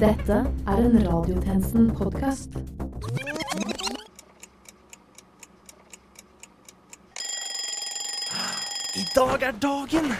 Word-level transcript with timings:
Dette 0.00 0.36
er 0.66 0.78
en 0.80 0.94
Radiotjenesten-podkast. 1.04 2.54
I 8.96 9.04
dag 9.14 9.42
er 9.42 9.52
dagen! 9.60 10.14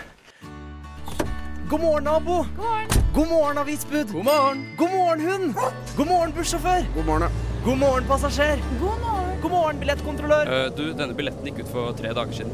God 1.71 1.81
morgen, 1.81 2.05
nabo. 2.05 2.37
God 2.57 2.59
morgen, 2.59 2.89
God 3.15 3.29
morgen 3.29 3.59
avisbud. 3.59 4.13
God 4.13 4.25
morgen. 4.25 4.67
God 4.77 4.91
morgen, 4.91 5.21
hund. 5.31 5.55
God 5.97 6.07
morgen, 6.07 6.33
bussjåfør. 6.37 6.85
God 6.95 7.05
morgen. 7.07 7.41
God 7.65 7.79
morgen, 7.79 8.05
passasjer. 8.05 8.57
God 8.81 9.01
morgen. 9.01 9.41
God 9.41 9.51
morgen, 9.51 9.81
billettkontrollør. 9.81 10.45
Uh, 10.45 10.77
du, 10.77 10.93
denne 10.93 11.17
billetten 11.17 11.49
gikk 11.49 11.65
ut 11.65 11.73
for 11.73 11.97
tre 11.97 12.13
dager 12.13 12.33
siden. 12.43 12.53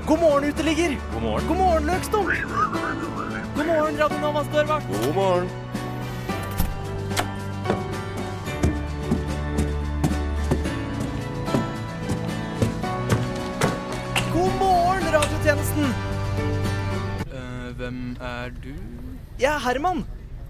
God 0.08 0.20
morgen, 0.20 0.44
uteligger. 0.44 0.96
God 1.12 1.22
morgen. 1.22 1.48
God 1.48 1.56
morgen, 1.56 1.86
løkstum. 1.86 2.26
God 3.56 3.66
morgen, 3.66 3.98
Radio 3.98 4.18
Navas 4.18 4.46
dørvakt. 4.52 4.86
God 5.04 5.14
morgen. 5.14 5.48
God 14.32 14.56
morgen, 14.58 15.04
radiotjenesten. 15.12 15.84
Eh, 17.28 17.76
hvem 17.76 18.16
er 18.20 18.50
du? 18.64 18.72
Jeg 19.36 19.52
er 19.52 19.60
Herman. 19.68 20.04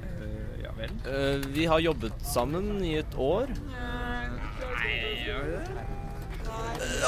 Eh, 0.06 0.62
ja 0.62 0.78
vel. 0.78 0.96
Eh, 1.02 1.50
vi 1.50 1.66
har 1.66 1.82
jobbet 1.82 2.14
sammen 2.22 2.78
i 2.84 2.94
et 3.02 3.18
år. 3.18 3.50
Nei, 3.74 4.96
gjør 5.26 5.46
vi 5.50 5.86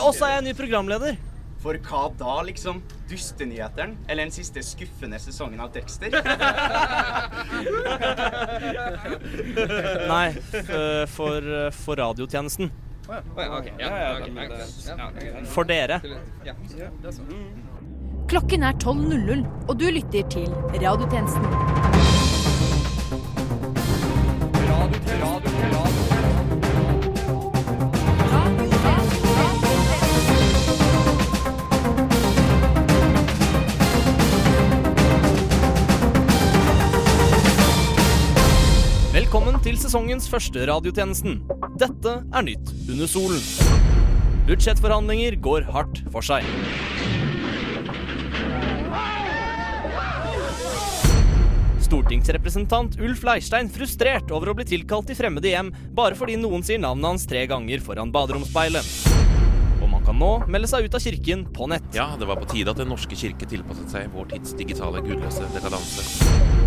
Og 0.02 0.14
så 0.14 0.24
er 0.26 0.40
jeg 0.40 0.48
ny 0.50 0.60
programleder. 0.66 1.29
For 1.60 1.76
hva 1.84 2.06
da, 2.16 2.42
liksom? 2.42 2.78
Dustenyheteren? 3.10 3.98
Eller 4.08 4.24
den 4.24 4.32
siste 4.32 4.62
skuffende 4.64 5.18
sesongen 5.20 5.60
av 5.60 5.72
Dexter? 5.74 6.08
Nei, 10.08 10.32
for, 11.12 11.50
for 11.82 12.00
radiotjenesten. 12.00 12.72
For 15.50 15.68
dere. 15.68 16.00
Klokken 18.30 18.62
er 18.64 18.72
12.00, 18.80 19.44
og 19.68 19.74
du 19.80 19.88
lytter 19.90 20.22
til 20.32 20.48
Radiotjenesten. 20.80 21.44
Velkommen 25.10 25.69
sesongens 39.90 40.28
første 40.30 40.62
radiotjenesten. 40.70 41.40
Dette 41.80 42.10
er 42.22 42.44
nytt 42.46 42.68
under 42.92 43.08
solen. 43.10 43.40
Budsjettforhandlinger 44.46 45.34
går 45.42 45.64
hardt 45.66 45.98
for 46.14 46.22
seg. 46.22 46.46
Stortingsrepresentant 51.88 53.00
Ulf 53.02 53.26
Leirstein 53.26 53.72
frustrert 53.74 54.30
over 54.30 54.52
å 54.52 54.54
bli 54.60 54.68
tilkalt 54.76 55.10
til 55.10 55.18
fremmede 55.18 55.50
hjem 55.50 55.74
bare 55.98 56.14
fordi 56.14 56.38
noen 56.38 56.62
sier 56.62 56.78
navnet 56.78 57.10
hans 57.10 57.26
tre 57.26 57.42
ganger 57.50 57.82
foran 57.82 58.14
baderomsspeilet. 58.14 59.18
Kan 60.10 60.16
nå 60.18 60.30
melde 60.50 60.66
seg 60.66 60.88
ut 60.88 60.94
av 60.96 61.02
kirken 61.04 61.42
på 61.54 61.68
nett. 61.70 61.84
Ja, 61.94 62.08
det 62.18 62.26
var 62.26 62.40
på 62.40 62.48
tide 62.50 62.72
at 62.72 62.80
Den 62.80 62.88
norske 62.90 63.14
kirke 63.14 63.46
tilpasset 63.46 63.92
seg 63.92 64.08
vår 64.10 64.32
tids 64.32 64.56
digitale 64.58 65.04
gudløse 65.04 65.44
dekadanse. 65.54 66.59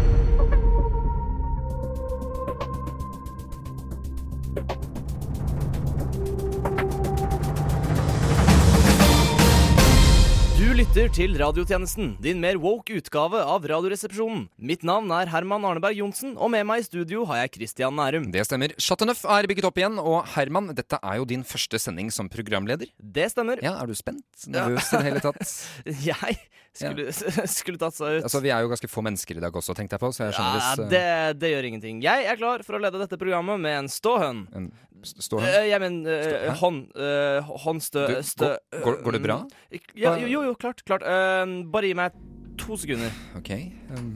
Lytter 10.83 11.07
til 11.15 11.35
radiotjenesten, 11.39 12.09
din 12.23 12.39
mer 12.43 12.57
woke 12.59 12.95
utgave 12.97 13.39
av 13.39 13.63
Radioresepsjonen. 13.69 14.47
Mitt 14.59 14.81
navn 14.83 15.11
er 15.15 15.29
Herman 15.31 15.63
Arneberg 15.69 15.95
Johnsen, 15.95 16.33
og 16.35 16.49
med 16.51 16.65
meg 16.67 16.81
i 16.81 16.87
studio 16.87 17.23
har 17.29 17.43
jeg 17.43 17.53
Christian 17.55 17.95
Nærum. 17.95 18.25
Det 18.33 18.43
stemmer. 18.47 18.73
Chateauneuf 18.81 19.21
er 19.23 19.47
bygget 19.47 19.67
opp 19.69 19.79
igjen, 19.79 19.95
og 20.01 20.25
Herman, 20.33 20.73
dette 20.75 20.99
er 20.99 21.21
jo 21.21 21.27
din 21.29 21.45
første 21.47 21.79
sending 21.79 22.11
som 22.11 22.27
programleder. 22.31 22.89
Det 22.99 23.29
stemmer. 23.31 23.63
Ja, 23.63 23.77
Er 23.79 23.87
du 23.87 23.95
spent? 23.95 24.25
Nervøs 24.51 24.91
i 24.91 24.97
det 24.99 25.05
hele 25.07 25.23
tatt? 25.23 25.55
Jeg 26.09 26.37
skulle, 26.73 27.11
skulle 27.59 27.79
tatt 27.79 27.93
seg 27.95 28.17
ut. 28.19 28.23
Altså, 28.27 28.41
Vi 28.43 28.51
er 28.51 28.65
jo 28.65 28.71
ganske 28.73 28.89
få 28.91 29.03
mennesker 29.05 29.37
i 29.39 29.43
dag 29.45 29.53
også, 29.55 29.75
tenkte 29.77 29.93
jeg 29.95 30.01
på, 30.03 30.09
så 30.15 30.25
jeg 30.27 30.33
skjønner 30.35 30.57
ja, 30.57 30.63
hvis 30.63 30.79
Ja, 30.81 30.87
det, 30.89 31.39
det 31.43 31.51
gjør 31.53 31.67
ingenting. 31.69 31.99
Jeg 32.03 32.25
er 32.31 32.39
klar 32.41 32.63
for 32.65 32.79
å 32.79 32.81
lede 32.81 32.97
dette 33.03 33.19
programmet 33.21 33.61
med 33.61 33.77
en 33.85 33.91
ståhøn. 33.93 34.47
en, 34.57 34.71
s- 35.05 35.13
Står 35.27 35.43
Eh, 35.45 35.67
jeg 35.69 35.79
mener 35.83 36.47
uh, 36.47 36.53
hånd... 36.63 36.85
eh, 36.97 37.51
håndstø... 37.65 38.07
Stø, 38.25 38.53
går- 38.73 38.85
går- 38.87 38.99
går 39.05 39.17
det 39.19 39.21
bra? 39.27 39.35
eh, 39.69 39.83
Ja, 39.99 40.15
jo, 40.17 40.29
jo, 40.31 40.41
jo, 40.49 40.55
klart. 40.81 41.01
klart. 41.03 41.07
Uh, 41.07 41.63
bare 41.73 41.89
gi 41.91 41.97
meg 41.97 42.21
to 42.57 42.77
sekunder. 42.79 43.11
Ok. 43.39 43.51
Um, 43.95 44.13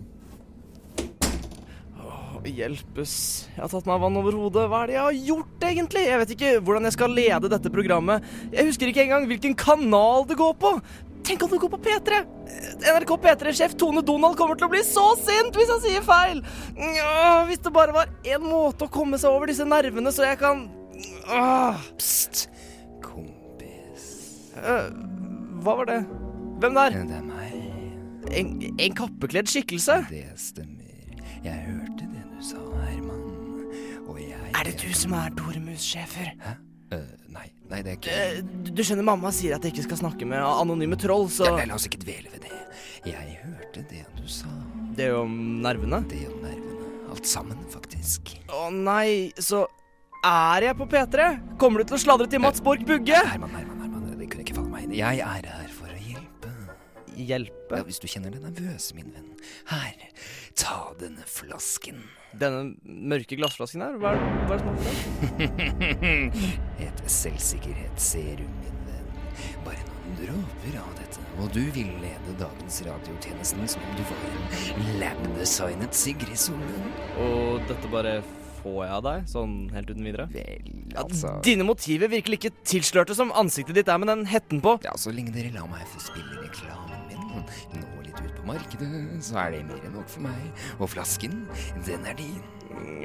Oh, 1.97 2.43
Hjelpes. 2.45 3.13
Jeg 3.55 3.63
har 3.63 3.69
tatt 3.71 3.87
meg 3.89 3.99
vann 4.03 4.17
over 4.19 4.35
hodet. 4.37 4.67
Hva 4.69 4.83
er 4.83 4.91
det 4.91 4.95
jeg 4.95 5.03
har 5.07 5.17
gjort, 5.31 5.63
egentlig? 5.67 6.03
Jeg 6.05 6.19
vet 6.21 6.33
ikke 6.35 6.51
hvordan 6.63 6.87
jeg 6.87 6.95
skal 6.95 7.15
lede 7.17 7.49
dette 7.51 7.71
programmet. 7.73 8.27
Jeg 8.53 8.67
husker 8.69 8.91
ikke 8.91 9.03
engang 9.07 9.25
hvilken 9.27 9.55
kanal 9.57 10.27
det 10.29 10.37
går 10.39 10.53
på. 10.61 10.75
Tenk 11.27 11.43
om 11.43 11.49
det 11.51 11.59
går 11.59 11.71
på 11.73 11.79
P3! 11.83 12.19
NRK 12.87 13.09
P3-sjef 13.23 13.73
Tone 13.75 13.99
Donald 14.05 14.37
kommer 14.39 14.55
til 14.55 14.69
å 14.69 14.71
bli 14.71 14.79
så 14.85 15.09
sint 15.19 15.57
hvis 15.59 15.71
han 15.73 15.81
sier 15.83 16.05
feil! 16.05 16.39
Ja, 16.95 17.41
hvis 17.49 17.59
det 17.65 17.73
bare 17.75 17.95
var 17.95 18.13
én 18.23 18.45
måte 18.45 18.87
å 18.87 18.93
komme 18.93 19.19
seg 19.19 19.33
over 19.35 19.51
disse 19.51 19.65
nervene, 19.67 20.13
så 20.15 20.23
jeg 20.29 20.39
kan 20.39 20.69
Åh, 21.27 21.81
pst, 21.99 22.45
kompis. 23.03 24.07
uh, 24.61 24.87
Hva 25.65 25.75
var 25.81 25.91
det? 25.91 25.99
Hvem 26.57 26.77
der? 26.77 26.95
Det 27.05 27.17
er 27.17 27.25
meg. 27.25 27.57
En, 28.37 28.53
en 28.81 28.95
kappekledd 28.97 29.49
skikkelse? 29.51 29.99
Det 30.09 30.23
stemmer. 30.41 30.83
Jeg 31.45 31.59
hørte 31.67 32.07
det 32.09 32.23
du 32.33 32.39
sa, 32.43 32.61
Herman. 32.87 33.67
Og 34.07 34.17
jeg 34.23 34.53
Er 34.57 34.67
det 34.67 34.75
du 34.81 34.89
som 34.97 35.13
er 35.17 35.29
Doremus-sjefer? 35.37 36.33
Hæ? 36.41 36.55
Uh, 36.87 37.03
nei, 37.35 37.49
nei, 37.69 37.81
det 37.83 37.91
er 37.91 37.97
ikke 37.97 38.17
uh, 38.39 38.67
Du 38.71 38.79
skjønner, 38.79 39.03
mamma 39.03 39.27
sier 39.35 39.57
at 39.57 39.65
jeg 39.65 39.75
ikke 39.75 39.89
skal 39.89 39.99
snakke 40.05 40.27
med 40.29 40.39
anonyme 40.39 40.95
troll, 40.99 41.27
så 41.31 41.49
Ja, 41.51 41.65
La 41.67 41.75
oss 41.75 41.87
ikke 41.89 41.99
dvele 42.05 42.31
ved 42.31 42.45
det. 42.47 42.53
Jeg 43.07 43.37
hørte 43.43 43.83
det 43.91 44.05
du 44.17 44.25
sa. 44.31 44.49
Det 44.97 45.11
om 45.15 45.33
nervene. 45.63 46.01
Det 46.09 46.23
om 46.31 46.39
nervene. 46.41 46.87
Alt 47.13 47.27
sammen, 47.29 47.59
faktisk. 47.71 48.33
Å 48.51 48.67
nei, 48.73 49.31
så 49.39 49.65
er 50.25 50.71
jeg 50.71 50.79
på 50.79 50.87
P3? 50.91 51.29
Kommer 51.61 51.83
du 51.83 51.91
til 51.91 51.99
å 51.99 52.01
sladre 52.01 52.27
til 52.31 52.41
Mats 52.43 52.63
Borch 52.63 52.83
Bugge? 52.87 53.19
Herman, 53.29 53.53
Herman, 53.53 53.83
Herman, 53.85 54.07
det 54.17 54.31
kunne 54.31 54.47
ikke 54.47 54.57
falle 54.57 54.73
meg 54.73 54.87
inn. 54.87 54.97
Jeg 54.97 55.21
er 55.23 55.51
her. 55.53 55.66
Hjelpe? 57.17 57.79
Ja, 57.79 57.83
hvis 57.87 57.97
du 58.03 58.05
kjenner 58.09 58.29
deg 58.33 58.43
nervøs, 58.45 58.91
min 58.93 59.09
venn. 59.15 59.31
Her, 59.71 59.97
ta 60.59 60.77
denne 61.01 61.25
flasken. 61.29 62.03
Denne 62.37 62.75
mørke 62.85 63.37
glassflasken 63.39 63.81
her, 63.81 63.97
hva 64.01 64.13
er, 64.13 64.21
det 64.51 64.59
som 64.61 64.69
er 64.69 64.77
oppi 64.77 66.45
Et 66.87 67.03
selvsikkerhetsserum, 67.09 68.53
min 68.61 68.81
venn. 68.87 69.11
Bare 69.65 69.81
noen 69.89 70.17
dråper 70.21 70.77
av 70.81 70.93
dette, 70.97 71.23
og 71.41 71.49
du 71.55 71.61
vil 71.75 71.89
lede 72.01 72.35
dagens 72.39 72.79
radiotjenesten 72.85 73.67
som 73.69 73.83
om 73.89 73.97
du 73.97 74.03
var 74.09 74.25
en 74.31 74.91
lab-designet 75.01 75.97
Sigrid 75.97 76.37
Solund. 76.39 76.91
Og 77.25 77.63
dette 77.69 77.89
bare 77.93 78.19
får 78.61 78.77
jeg 78.83 78.93
av 78.97 79.03
deg, 79.05 79.25
sånn 79.31 79.55
helt 79.73 79.89
uten 79.93 80.05
videre? 80.07 80.25
Vel, 80.33 80.71
Ja, 80.93 81.03
altså 81.03 81.35
Dine 81.45 81.65
motiver 81.67 82.09
virker 82.09 82.33
like 82.33 82.49
tilslørte 82.67 83.13
som 83.17 83.29
ansiktet 83.37 83.75
ditt 83.77 83.89
er 83.91 83.99
med 84.01 84.09
den 84.09 84.23
hetten 84.31 84.61
på. 84.63 84.77
Ja, 84.85 84.95
så 84.97 85.13
lenge 85.13 85.31
dere 85.35 85.51
lar 85.53 85.67
meg 85.69 85.85
få 85.93 86.01
spille 86.01 86.41
reklamen 86.41 86.95
min, 86.97 87.06
nå 87.77 88.03
litt 88.05 88.19
ut 88.21 88.35
på 88.39 88.45
markedet, 88.49 88.91
så 89.25 89.39
er 89.45 89.55
det 89.55 89.63
mer 89.69 89.87
enn 89.87 89.97
nok 89.97 90.09
for 90.11 90.25
meg. 90.27 90.51
Og 90.77 90.91
flasken, 90.93 91.43
den 91.87 92.05
er 92.07 92.17
din. 92.19 92.43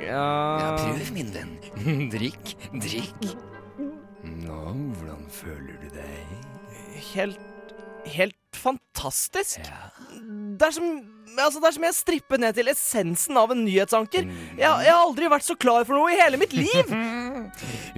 Ja, 0.03 0.27
Ja 0.61 0.69
prøv, 0.79 1.07
min 1.15 1.33
venn. 1.35 1.57
Drikk, 2.15 2.55
drikk. 2.83 3.33
Nå, 4.23 4.61
hvordan 4.99 5.25
føler 5.33 5.79
du 5.83 5.89
deg? 5.97 6.37
Helt 7.13 7.49
Helt 8.03 8.35
fantastisk. 8.59 9.61
Ja. 9.63 9.91
Det 10.59 10.67
er 10.67 10.75
som 10.75 10.89
Altså, 11.33 11.63
det 11.63 11.69
er 11.71 11.75
som 11.79 11.85
jeg 11.87 11.95
stripper 11.97 12.41
ned 12.43 12.53
til 12.59 12.69
essensen 12.69 13.39
av 13.41 13.55
en 13.55 13.63
nyhetsanker. 13.65 14.27
Mm. 14.29 14.41
Jeg, 14.59 14.67
jeg 14.85 14.93
har 14.93 14.99
aldri 15.01 15.31
vært 15.33 15.47
så 15.47 15.55
klar 15.57 15.87
for 15.89 15.97
noe 15.97 16.11
i 16.13 16.19
hele 16.19 16.37
mitt 16.37 16.53
liv! 16.53 16.91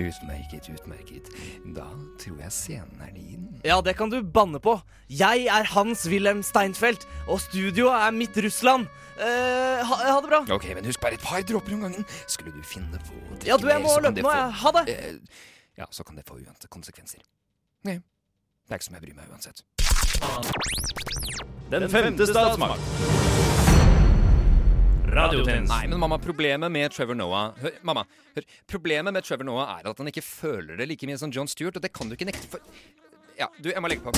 Utmerket, 0.01 0.69
utmerket. 0.75 1.31
Da 1.77 1.87
tror 2.21 2.41
jeg 2.45 2.53
scenen 2.55 3.01
er 3.05 3.13
din. 3.17 3.47
Ja, 3.65 3.81
det 3.85 3.97
kan 3.99 4.11
du 4.13 4.19
banne 4.23 4.61
på. 4.63 4.77
Jeg 5.11 5.47
er 5.53 5.65
Hans-Wilhelm 5.75 6.43
Steinfeld, 6.47 7.05
og 7.29 7.41
studioet 7.45 7.95
er 8.09 8.15
mitt 8.17 8.37
Russland. 8.45 8.87
Eh, 9.15 9.83
ha, 9.87 9.99
ha 10.11 10.17
det 10.21 10.31
bra. 10.33 10.41
Ok, 10.57 10.65
men 10.75 10.85
husk 10.89 11.01
bare 11.05 11.15
et 11.19 11.23
par 11.23 11.43
dråper 11.47 11.77
om 11.77 11.85
gangen. 11.87 12.07
Skulle 12.27 12.53
du 12.57 12.63
finne 12.67 12.99
på 13.07 13.15
å 13.15 13.37
drikke 13.37 13.51
Ja, 13.53 13.59
du, 13.61 13.69
jeg 13.71 13.79
mer, 13.83 13.87
må 13.87 13.99
løpe 14.01 14.17
det 14.19 14.25
nå. 14.27 14.31
få-. 14.33 14.59
Ha 14.65 14.75
det. 14.81 14.85
Eh, 14.95 15.43
ja, 15.79 15.87
så 15.91 16.05
kan 16.07 16.17
det 16.19 16.27
få 16.29 16.41
uante 16.41 16.69
konsekvenser. 16.71 17.23
Nei, 17.87 17.99
det 18.01 18.75
er 18.75 18.81
ikke 18.81 18.89
som 18.91 18.99
jeg 18.99 19.07
bryr 19.07 19.19
meg 19.19 19.31
uansett. 19.31 19.65
Den 21.71 21.89
femte 21.91 22.27
statsmakt. 22.27 23.64
Radiotjenesten. 25.15 25.71
Nei, 25.71 25.87
men 25.91 26.01
mamma, 26.03 26.19
problemet 26.19 26.73
med 26.75 26.91
Trevor 26.95 27.19
Noah 27.19 27.53
Hør, 27.63 27.79
mamma, 27.87 28.03
hør. 28.35 28.49
Problemet 28.71 29.15
med 29.15 29.27
Trevor 29.27 29.47
Noah 29.47 29.77
er 29.79 29.91
at 29.91 30.03
han 30.03 30.11
ikke 30.11 30.25
føler 30.27 30.81
det 30.81 30.89
like 30.91 31.07
mye 31.09 31.21
som 31.21 31.33
John 31.35 31.51
Stewart, 31.51 31.79
og 31.79 31.85
det 31.85 31.93
kan 31.95 32.11
du 32.11 32.17
ikke 32.19 32.29
nekte 32.29 32.51
for 32.57 32.65
Ja, 33.39 33.49
du, 33.59 33.71
jeg 33.71 33.83
må 33.83 33.91
legge 33.91 34.05
på. 34.07 34.15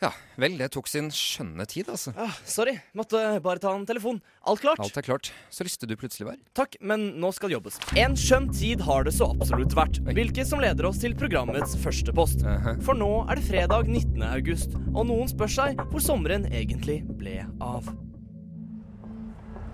Ja, 0.00 0.14
vel, 0.40 0.54
det 0.56 0.70
tok 0.72 0.86
sin 0.88 1.10
skjønne 1.12 1.66
tid, 1.68 1.90
altså. 1.92 2.14
Ah, 2.16 2.32
sorry, 2.48 2.72
måtte 2.96 3.20
bare 3.44 3.60
ta 3.60 3.74
en 3.76 3.84
telefon. 3.88 4.22
Alt 4.48 4.62
klart? 4.64 4.80
Alt 4.80 4.96
er 4.96 5.04
klart. 5.04 5.28
Så 5.52 5.64
lystig 5.66 5.90
du 5.90 5.94
plutselig 6.00 6.30
var. 6.30 6.38
Takk, 6.56 6.78
men 6.80 7.10
nå 7.20 7.28
skal 7.36 7.52
det 7.52 7.58
jobbes. 7.58 7.76
En 8.00 8.16
skjønn 8.16 8.48
tid 8.56 8.80
har 8.86 9.04
det 9.04 9.12
så 9.16 9.28
absolutt 9.34 9.76
vært, 9.76 10.00
hvilket 10.08 10.48
som 10.48 10.64
leder 10.64 10.88
oss 10.88 11.02
til 11.04 11.16
programmets 11.20 11.76
første 11.84 12.16
post. 12.16 12.46
For 12.86 12.96
nå 12.96 13.10
er 13.28 13.36
det 13.40 13.44
fredag 13.48 13.92
19. 13.92 14.24
august, 14.30 14.78
og 14.94 15.04
noen 15.12 15.28
spør 15.28 15.52
seg 15.60 15.84
hvor 15.92 16.04
sommeren 16.04 16.48
egentlig 16.48 17.02
ble 17.20 17.42
av. 17.60 17.92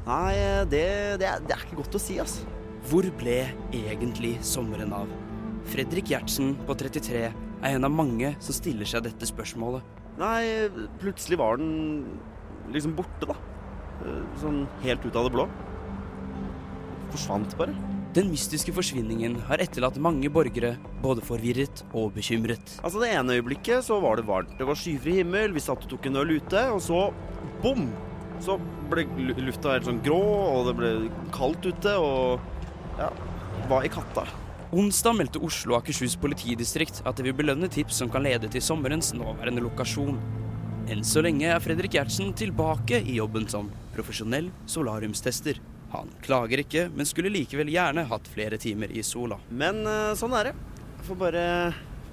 Nei, 0.06 0.35
det, 0.70 0.85
det, 1.19 1.26
er, 1.26 1.41
det 1.43 1.55
er 1.56 1.64
ikke 1.67 1.81
godt 1.81 1.97
å 1.99 2.03
si, 2.03 2.20
altså. 2.23 2.47
Hvor 2.87 3.06
ble 3.19 3.41
egentlig 3.75 4.37
sommeren 4.47 4.93
av? 4.94 5.11
Fredrik 5.67 6.12
Gjertsen 6.12 6.53
på 6.69 6.76
33 6.79 7.25
er 7.26 7.73
en 7.73 7.87
av 7.88 7.91
mange 7.91 8.31
som 8.38 8.55
stiller 8.55 8.87
seg 8.87 9.03
dette 9.08 9.26
spørsmålet. 9.26 9.82
Nei, 10.20 10.69
plutselig 11.03 11.41
var 11.41 11.58
den 11.58 12.05
liksom 12.73 12.94
borte, 12.97 13.26
da. 13.32 13.35
Eh, 14.05 14.23
Sånn 14.38 14.62
helt 14.85 15.03
ut 15.05 15.19
av 15.19 15.26
det 15.26 15.35
blå. 15.35 15.49
Forsvant 17.11 17.58
bare. 17.58 17.75
Den 18.17 18.31
mystiske 18.31 18.73
forsvinningen 18.73 19.35
har 19.50 19.61
etterlatt 19.61 19.99
mange 20.00 20.31
borgere 20.32 20.76
både 21.03 21.20
forvirret 21.26 21.82
og 21.91 22.14
bekymret. 22.14 22.79
Altså 22.87 23.03
Det 23.03 23.11
ene 23.12 23.37
øyeblikket 23.37 23.85
så 23.85 23.99
var 24.00 24.17
det 24.17 24.29
varmt. 24.31 24.55
Det 24.56 24.64
var 24.70 24.79
skyfri 24.79 25.19
himmel, 25.19 25.53
vi 25.53 25.67
satt 25.67 25.82
og 25.85 25.91
tok 25.91 26.06
en 26.08 26.23
øl 26.23 26.38
ute, 26.38 26.62
og 26.73 26.81
så 26.85 27.08
bom! 27.61 27.91
Så 28.44 28.59
ble 28.91 29.06
lufta 29.41 29.75
helt 29.75 29.88
sånn 29.88 30.03
grå, 30.05 30.21
og 30.21 30.69
det 30.69 30.75
ble 30.79 30.91
kaldt 31.35 31.67
ute, 31.67 31.94
og 31.99 32.41
ja, 33.00 33.11
hva 33.71 33.83
i 33.85 33.93
katta? 33.93 34.27
Onsdag 34.77 35.15
meldte 35.15 35.41
Oslo 35.47 35.77
og 35.77 35.85
Akershus 35.85 36.17
politidistrikt 36.19 36.99
at 37.06 37.17
de 37.19 37.29
vil 37.29 37.37
belønne 37.38 37.69
tips 37.73 38.00
som 38.03 38.11
kan 38.12 38.27
lede 38.27 38.50
til 38.50 38.65
sommerens 38.65 39.12
nåværende 39.15 39.62
lokasjon. 39.65 40.19
Enn 40.91 41.03
så 41.06 41.23
lenge 41.25 41.49
er 41.50 41.62
Fredrik 41.62 41.97
Gjertsen 41.97 42.35
tilbake 42.37 43.00
i 43.03 43.17
jobben 43.21 43.47
som 43.50 43.71
profesjonell 43.94 44.50
solariumstester. 44.71 45.59
Han 45.94 46.11
klager 46.23 46.62
ikke, 46.62 46.87
men 46.94 47.09
skulle 47.09 47.32
likevel 47.32 47.71
gjerne 47.71 48.06
hatt 48.11 48.27
flere 48.31 48.59
timer 48.61 48.91
i 48.91 49.03
sola. 49.06 49.39
Men 49.50 49.85
eh, 49.87 50.15
sånn 50.19 50.35
er 50.37 50.50
det. 50.50 50.55
Jeg 50.97 51.09
får 51.09 51.21
bare, 51.21 51.44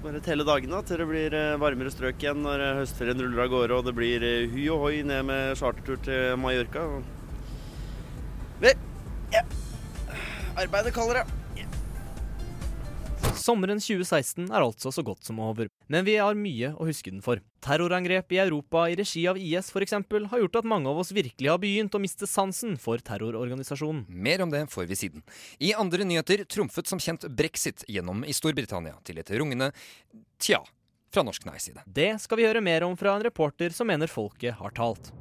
bare 0.04 0.20
telle 0.20 0.44
dagene 0.44 0.76
da, 0.76 0.82
til 0.84 1.00
det 1.00 1.06
blir 1.08 1.34
eh, 1.38 1.54
varmere 1.60 1.92
strøk 1.92 2.20
igjen 2.20 2.42
når 2.44 2.60
eh, 2.60 2.80
høstferien 2.82 3.22
ruller 3.24 3.46
av 3.46 3.52
gårde, 3.54 3.78
og 3.78 3.86
det 3.86 3.94
blir 3.96 4.26
hu 4.52 4.60
og 4.74 4.82
hoi 4.82 4.98
ned 5.06 5.24
med 5.30 5.54
chartertur 5.56 6.02
til 6.04 6.34
Mallorca. 6.40 6.84
Vel, 8.60 8.84
ja. 9.32 9.40
Arbeidet 10.60 10.92
kaller 10.96 11.22
det. 11.22 11.43
Sommeren 13.34 13.80
2016 13.82 14.46
er 14.46 14.62
altså 14.62 14.92
så 14.94 15.02
godt 15.04 15.26
som 15.26 15.40
over, 15.42 15.68
men 15.90 16.04
vi 16.06 16.14
har 16.20 16.36
mye 16.38 16.70
å 16.78 16.86
huske 16.86 17.10
den 17.10 17.22
for. 17.24 17.40
Terrorangrep 17.64 18.32
i 18.34 18.40
Europa 18.42 18.84
i 18.90 18.96
regi 18.98 19.24
av 19.30 19.38
IS 19.40 19.70
for 19.74 19.84
eksempel, 19.84 20.28
har 20.30 20.42
gjort 20.42 20.60
at 20.60 20.68
mange 20.68 20.90
av 20.90 21.00
oss 21.02 21.12
virkelig 21.14 21.50
har 21.50 21.60
begynt 21.62 21.94
å 21.96 22.02
miste 22.02 22.28
sansen 22.30 22.76
for 22.80 23.02
terrororganisasjonen. 23.02 24.04
Mer 24.08 24.44
om 24.44 24.52
det 24.52 24.66
får 24.72 24.86
vi 24.90 24.98
siden. 24.98 25.24
I 25.58 25.74
andre 25.74 26.06
nyheter 26.06 26.44
trumfet 26.48 26.90
som 26.90 27.02
kjent 27.02 27.26
brexit 27.28 27.84
gjennom 27.88 28.24
i 28.24 28.36
Storbritannia 28.36 28.96
til 29.04 29.18
et 29.22 29.34
rungende 29.34 29.72
tja 30.42 30.62
fra 31.14 31.24
norsk 31.26 31.46
nei-side. 31.48 31.84
Det 31.86 32.14
skal 32.22 32.40
vi 32.40 32.46
høre 32.48 32.62
mer 32.64 32.86
om 32.86 32.96
fra 32.98 33.16
en 33.16 33.26
reporter 33.26 33.74
som 33.74 33.90
mener 33.90 34.10
folket 34.10 34.58
har 34.60 34.74
talt. 34.76 35.12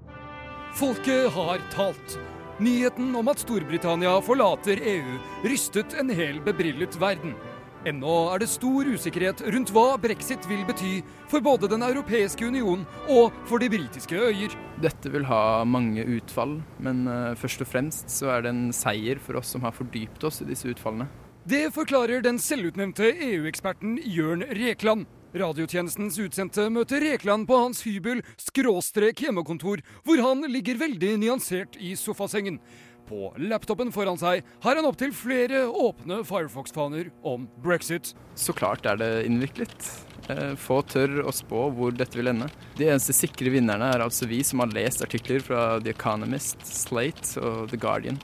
Folket 0.77 1.31
har 1.33 1.61
talt. 1.73 2.17
Nyheten 2.61 3.15
om 3.17 3.27
at 3.29 3.41
Storbritannia 3.41 4.13
forlater 4.25 4.77
EU, 4.77 5.17
rystet 5.45 5.93
en 5.97 6.09
hel 6.13 6.37
bebrillet 6.45 6.97
verden. 7.01 7.33
Ennå 7.83 8.11
er 8.31 8.39
det 8.39 8.47
stor 8.47 8.87
usikkerhet 8.87 9.41
rundt 9.51 9.71
hva 9.75 9.97
brexit 9.99 10.45
vil 10.47 10.61
bety 10.63 11.01
for 11.27 11.43
både 11.43 11.67
Den 11.67 11.83
europeiske 11.83 12.45
union 12.47 12.85
og 13.11 13.35
for 13.49 13.59
de 13.59 13.67
britiske 13.73 14.15
øyer. 14.15 14.55
Dette 14.79 15.11
vil 15.11 15.25
ha 15.27 15.65
mange 15.67 16.05
utfall, 16.15 16.61
men 16.79 17.03
eh, 17.11 17.33
først 17.35 17.65
og 17.65 17.67
fremst 17.67 18.13
så 18.13 18.31
er 18.37 18.45
det 18.45 18.53
en 18.53 18.69
seier 18.71 19.19
for 19.19 19.41
oss 19.41 19.51
som 19.51 19.67
har 19.67 19.75
fordypt 19.75 20.23
oss 20.23 20.39
i 20.39 20.47
disse 20.47 20.71
utfallene. 20.71 21.09
Det 21.43 21.73
forklarer 21.75 22.23
den 22.23 22.39
selvutnevnte 22.39 23.09
EU-eksperten 23.11 23.97
Jørn 23.99 24.47
Rekland. 24.55 25.03
Radiotjenestens 25.35 26.15
utsendte 26.21 26.69
møter 26.71 27.03
Rekland 27.03 27.49
på 27.49 27.57
hans 27.57 27.81
hybel 27.83 28.21
skråstrek 28.39 29.25
hjemmekontor, 29.25 29.83
hvor 30.05 30.23
han 30.23 30.45
ligger 30.47 30.79
veldig 30.79 31.17
nyansert 31.19 31.75
i 31.81 31.97
sofasengen. 31.99 32.61
På 33.07 33.33
laptopen 33.37 33.91
foran 33.91 34.17
seg 34.19 34.45
har 34.63 34.77
han 34.79 34.87
opptil 34.87 35.11
flere 35.15 35.65
åpne 35.67 36.21
Firefox-faner 36.27 37.09
om 37.27 37.47
brexit. 37.63 38.13
Så 38.39 38.55
klart 38.55 38.85
er 38.87 38.99
det 39.01 39.11
innviklet. 39.27 39.89
Eh, 40.31 40.53
Få 40.55 40.79
tør 40.87 41.19
å 41.27 41.33
spå 41.35 41.65
hvor 41.75 41.91
dette 41.95 42.15
vil 42.15 42.31
ende. 42.31 42.47
De 42.79 42.87
eneste 42.87 43.15
sikre 43.17 43.51
vinnerne 43.51 43.89
er 43.91 44.05
altså 44.05 44.27
vi 44.29 44.39
som 44.47 44.63
har 44.63 44.71
lest 44.71 45.03
artikler 45.03 45.43
fra 45.43 45.65
The 45.83 45.91
Economist, 45.91 46.63
Slate 46.63 47.35
og 47.43 47.67
The 47.73 47.79
Guardian. 47.81 48.21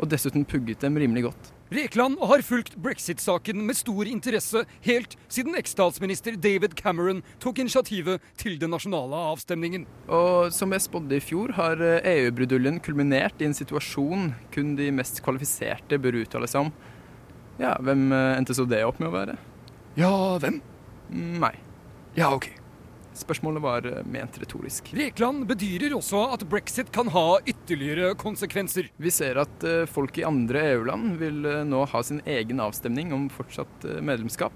Og 0.00 0.10
dessuten 0.10 0.46
pugget 0.48 0.82
dem 0.82 0.98
rimelig 0.98 1.28
godt. 1.28 1.52
Rekland 1.70 2.18
har 2.18 2.42
fulgt 2.42 2.74
brexit-saken 2.82 3.60
med 3.62 3.76
stor 3.78 4.08
interesse 4.10 4.64
helt 4.82 5.12
siden 5.30 5.54
eks-statsminister 5.54 6.34
David 6.34 6.74
Cameron 6.74 7.20
tok 7.38 7.60
initiativet 7.62 8.24
til 8.40 8.56
den 8.58 8.72
nasjonale 8.74 9.14
avstemningen. 9.30 9.84
Og 10.10 10.50
som 10.50 10.74
jeg 10.74 10.82
spådde 10.82 11.14
i 11.20 11.22
fjor, 11.22 11.54
har 11.54 11.78
EU-bruduljen 11.78 12.82
kulminert 12.82 13.38
i 13.38 13.46
en 13.46 13.54
situasjon 13.54 14.32
kun 14.50 14.74
de 14.80 14.90
mest 14.90 15.22
kvalifiserte 15.22 16.00
bør 16.02 16.24
uttale 16.24 16.50
seg 16.50 16.66
om. 16.66 16.74
Ja, 17.62 17.76
hvem 17.78 18.08
endte 18.18 18.56
så 18.58 18.66
det 18.66 18.82
opp 18.88 18.98
med 18.98 19.12
å 19.12 19.14
være? 19.14 19.38
Ja, 20.00 20.14
hvem? 20.42 20.58
Meg. 21.38 21.62
Ja, 22.18 22.32
ok. 22.34 22.50
Spørsmålet 23.16 23.62
var 23.62 23.86
eh, 23.86 24.02
ment 24.06 24.38
retorisk. 24.38 24.92
Rekland 24.96 25.44
bedyrer 25.50 25.96
også 25.96 26.22
at 26.34 26.44
brexit 26.50 26.92
kan 26.94 27.10
ha 27.10 27.40
ytterligere 27.42 28.14
konsekvenser. 28.18 28.90
Vi 29.02 29.12
ser 29.14 29.40
at 29.42 29.66
eh, 29.66 29.86
folk 29.90 30.20
i 30.20 30.26
andre 30.26 30.62
EU-land 30.74 31.16
vil 31.20 31.44
eh, 31.48 31.62
nå 31.66 31.84
ha 31.90 32.02
sin 32.06 32.22
egen 32.28 32.62
avstemning 32.62 33.14
om 33.16 33.28
fortsatt 33.32 33.86
medlemskap. 34.04 34.54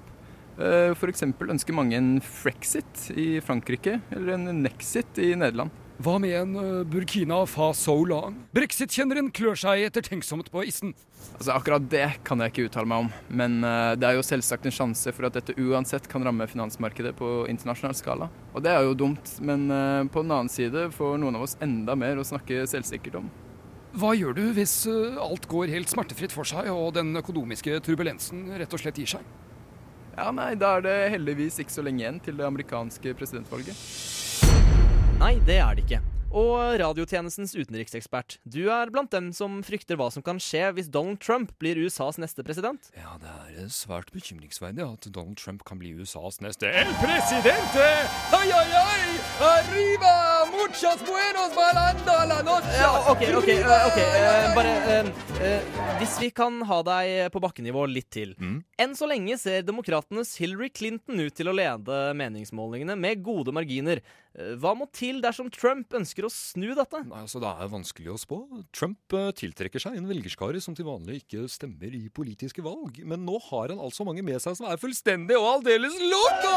F.eks. 0.54 1.24
ønsker 1.26 1.74
mange 1.74 1.96
en 1.98 2.20
frexit 2.22 3.08
i 3.18 3.40
Frankrike, 3.42 3.96
eller 4.14 4.36
en 4.36 4.60
nexit 4.62 5.18
i 5.18 5.32
Nederland. 5.34 5.74
Hva 6.02 6.16
med 6.18 6.32
en 6.34 6.54
eh, 6.58 6.86
Burkina 6.90 7.36
Faso-lang? 7.46 8.34
Brexit-kjenneren 8.56 9.28
klør 9.30 9.54
seg 9.60 9.84
ettertenksomt 9.86 10.48
på 10.50 10.64
issen. 10.66 10.90
Altså 11.36 11.54
Akkurat 11.54 11.84
det 11.86 12.08
kan 12.26 12.42
jeg 12.42 12.50
ikke 12.50 12.64
uttale 12.66 12.90
meg 12.90 13.04
om, 13.04 13.10
men 13.30 13.60
eh, 13.62 13.92
det 13.94 14.08
er 14.08 14.18
jo 14.18 14.24
selvsagt 14.26 14.66
en 14.66 14.74
sjanse 14.74 15.14
for 15.14 15.28
at 15.28 15.38
dette 15.38 15.54
uansett 15.54 16.08
kan 16.10 16.26
ramme 16.26 16.48
finansmarkedet 16.50 17.14
på 17.20 17.44
internasjonal 17.52 17.94
skala. 17.94 18.28
Og 18.56 18.66
det 18.66 18.72
er 18.74 18.82
jo 18.88 18.98
dumt, 19.04 19.36
men 19.38 19.68
eh, 19.70 20.02
på 20.10 20.26
den 20.26 20.34
annen 20.34 20.50
side 20.50 20.88
får 20.96 21.14
noen 21.22 21.38
av 21.38 21.46
oss 21.46 21.54
enda 21.62 21.94
mer 21.94 22.18
å 22.18 22.26
snakke 22.26 22.66
selvsikkert 22.74 23.20
om. 23.22 23.30
Hva 23.94 24.10
gjør 24.18 24.34
du 24.34 24.44
hvis 24.56 24.74
alt 25.22 25.46
går 25.46 25.70
helt 25.70 25.92
smertefritt 25.92 26.34
for 26.34 26.48
seg, 26.50 26.72
og 26.74 26.96
den 26.98 27.14
økonomiske 27.22 27.78
turbulensen 27.86 28.48
rett 28.58 28.74
og 28.74 28.82
slett 28.82 28.98
gir 28.98 29.14
seg? 29.14 29.34
Ja, 30.18 30.32
nei, 30.34 30.56
da 30.58 30.74
er 30.80 30.86
det 30.88 30.98
heldigvis 31.14 31.62
ikke 31.62 31.78
så 31.78 31.86
lenge 31.86 32.02
igjen 32.02 32.18
til 32.22 32.42
det 32.42 32.50
amerikanske 32.50 33.14
presidentvalget. 33.14 34.73
Nei, 35.20 35.36
det 35.46 35.60
er 35.62 35.76
det 35.76 35.84
ikke. 35.86 36.00
Og 36.34 36.80
radiotjenestens 36.80 37.52
utenriksekspert, 37.54 38.40
du 38.42 38.64
er 38.66 38.90
blant 38.90 39.12
dem 39.14 39.28
som 39.36 39.60
frykter 39.62 39.94
hva 40.00 40.08
som 40.10 40.24
kan 40.26 40.40
skje 40.42 40.72
hvis 40.74 40.90
Donald 40.90 41.20
Trump 41.22 41.52
blir 41.62 41.78
USAs 41.78 42.18
neste 42.18 42.42
president? 42.42 42.90
Ja, 42.98 43.14
det 43.22 43.30
er 43.62 43.70
svært 43.70 44.10
bekymringsverdig 44.10 44.82
at 44.82 45.06
Donald 45.14 45.38
Trump 45.38 45.62
kan 45.68 45.78
bli 45.78 45.94
USAs 45.94 46.42
neste 46.42 46.72
El 46.74 46.90
presidente! 46.98 47.86
Hei, 48.34 48.46
hei, 48.50 48.66
hei! 48.74 49.14
Arriba! 49.52 50.16
Muchos 50.64 50.96
buenos 51.04 51.54
balanda 51.54 52.24
la 52.24 52.42
noche! 52.42 52.72
Ja, 52.80 53.10
ok, 53.12 53.22
ok, 53.36 53.48
eh, 53.48 53.86
ok, 53.88 53.98
eh, 53.98 54.54
bare 54.56 54.72
eh, 54.94 55.10
eh, 55.44 55.60
Hvis 56.00 56.14
vi 56.22 56.30
kan 56.32 56.56
ha 56.64 56.78
deg 56.86 57.28
på 57.34 57.40
bakkenivå 57.44 57.84
litt 57.90 58.08
til. 58.14 58.32
Enn 58.80 58.94
så 58.96 59.04
lenge 59.10 59.36
ser 59.38 59.60
demokratenes 59.66 60.32
Hillary 60.40 60.70
Clinton 60.72 61.20
ut 61.20 61.36
til 61.36 61.50
å 61.52 61.54
lede 61.54 61.98
meningsmålingene 62.16 62.96
med 62.96 63.20
gode 63.26 63.52
marginer. 63.52 64.00
Eh, 64.34 64.54
Hva 64.56 64.72
må 64.78 64.88
til 64.90 65.20
dersom 65.22 65.52
Trump 65.52 65.92
ønsker 65.94 66.24
å 66.26 66.32
snu 66.32 66.72
dette? 66.74 67.04
Nei, 67.06 67.20
altså 67.26 67.42
Det 67.44 67.52
er 67.52 67.70
vanskelig 67.74 68.14
å 68.14 68.18
spå. 68.24 68.40
Trump 68.72 69.12
eh, 69.20 69.30
tiltrekker 69.36 69.84
seg 69.84 70.00
en 70.00 70.08
velgerskare 70.08 70.64
som 70.64 70.74
til 70.74 70.88
vanlig 70.88 71.20
ikke 71.26 71.44
stemmer 71.52 71.92
i 71.92 72.06
politiske 72.08 72.64
valg. 72.64 73.02
Men 73.04 73.26
nå 73.28 73.36
har 73.50 73.68
han 73.74 73.84
altså 73.84 74.08
mange 74.08 74.24
med 74.24 74.40
seg 74.42 74.56
som 74.56 74.72
er 74.72 74.80
fullstendig 74.80 75.36
og 75.36 75.58
aldeles 75.58 76.00
loco! 76.08 76.56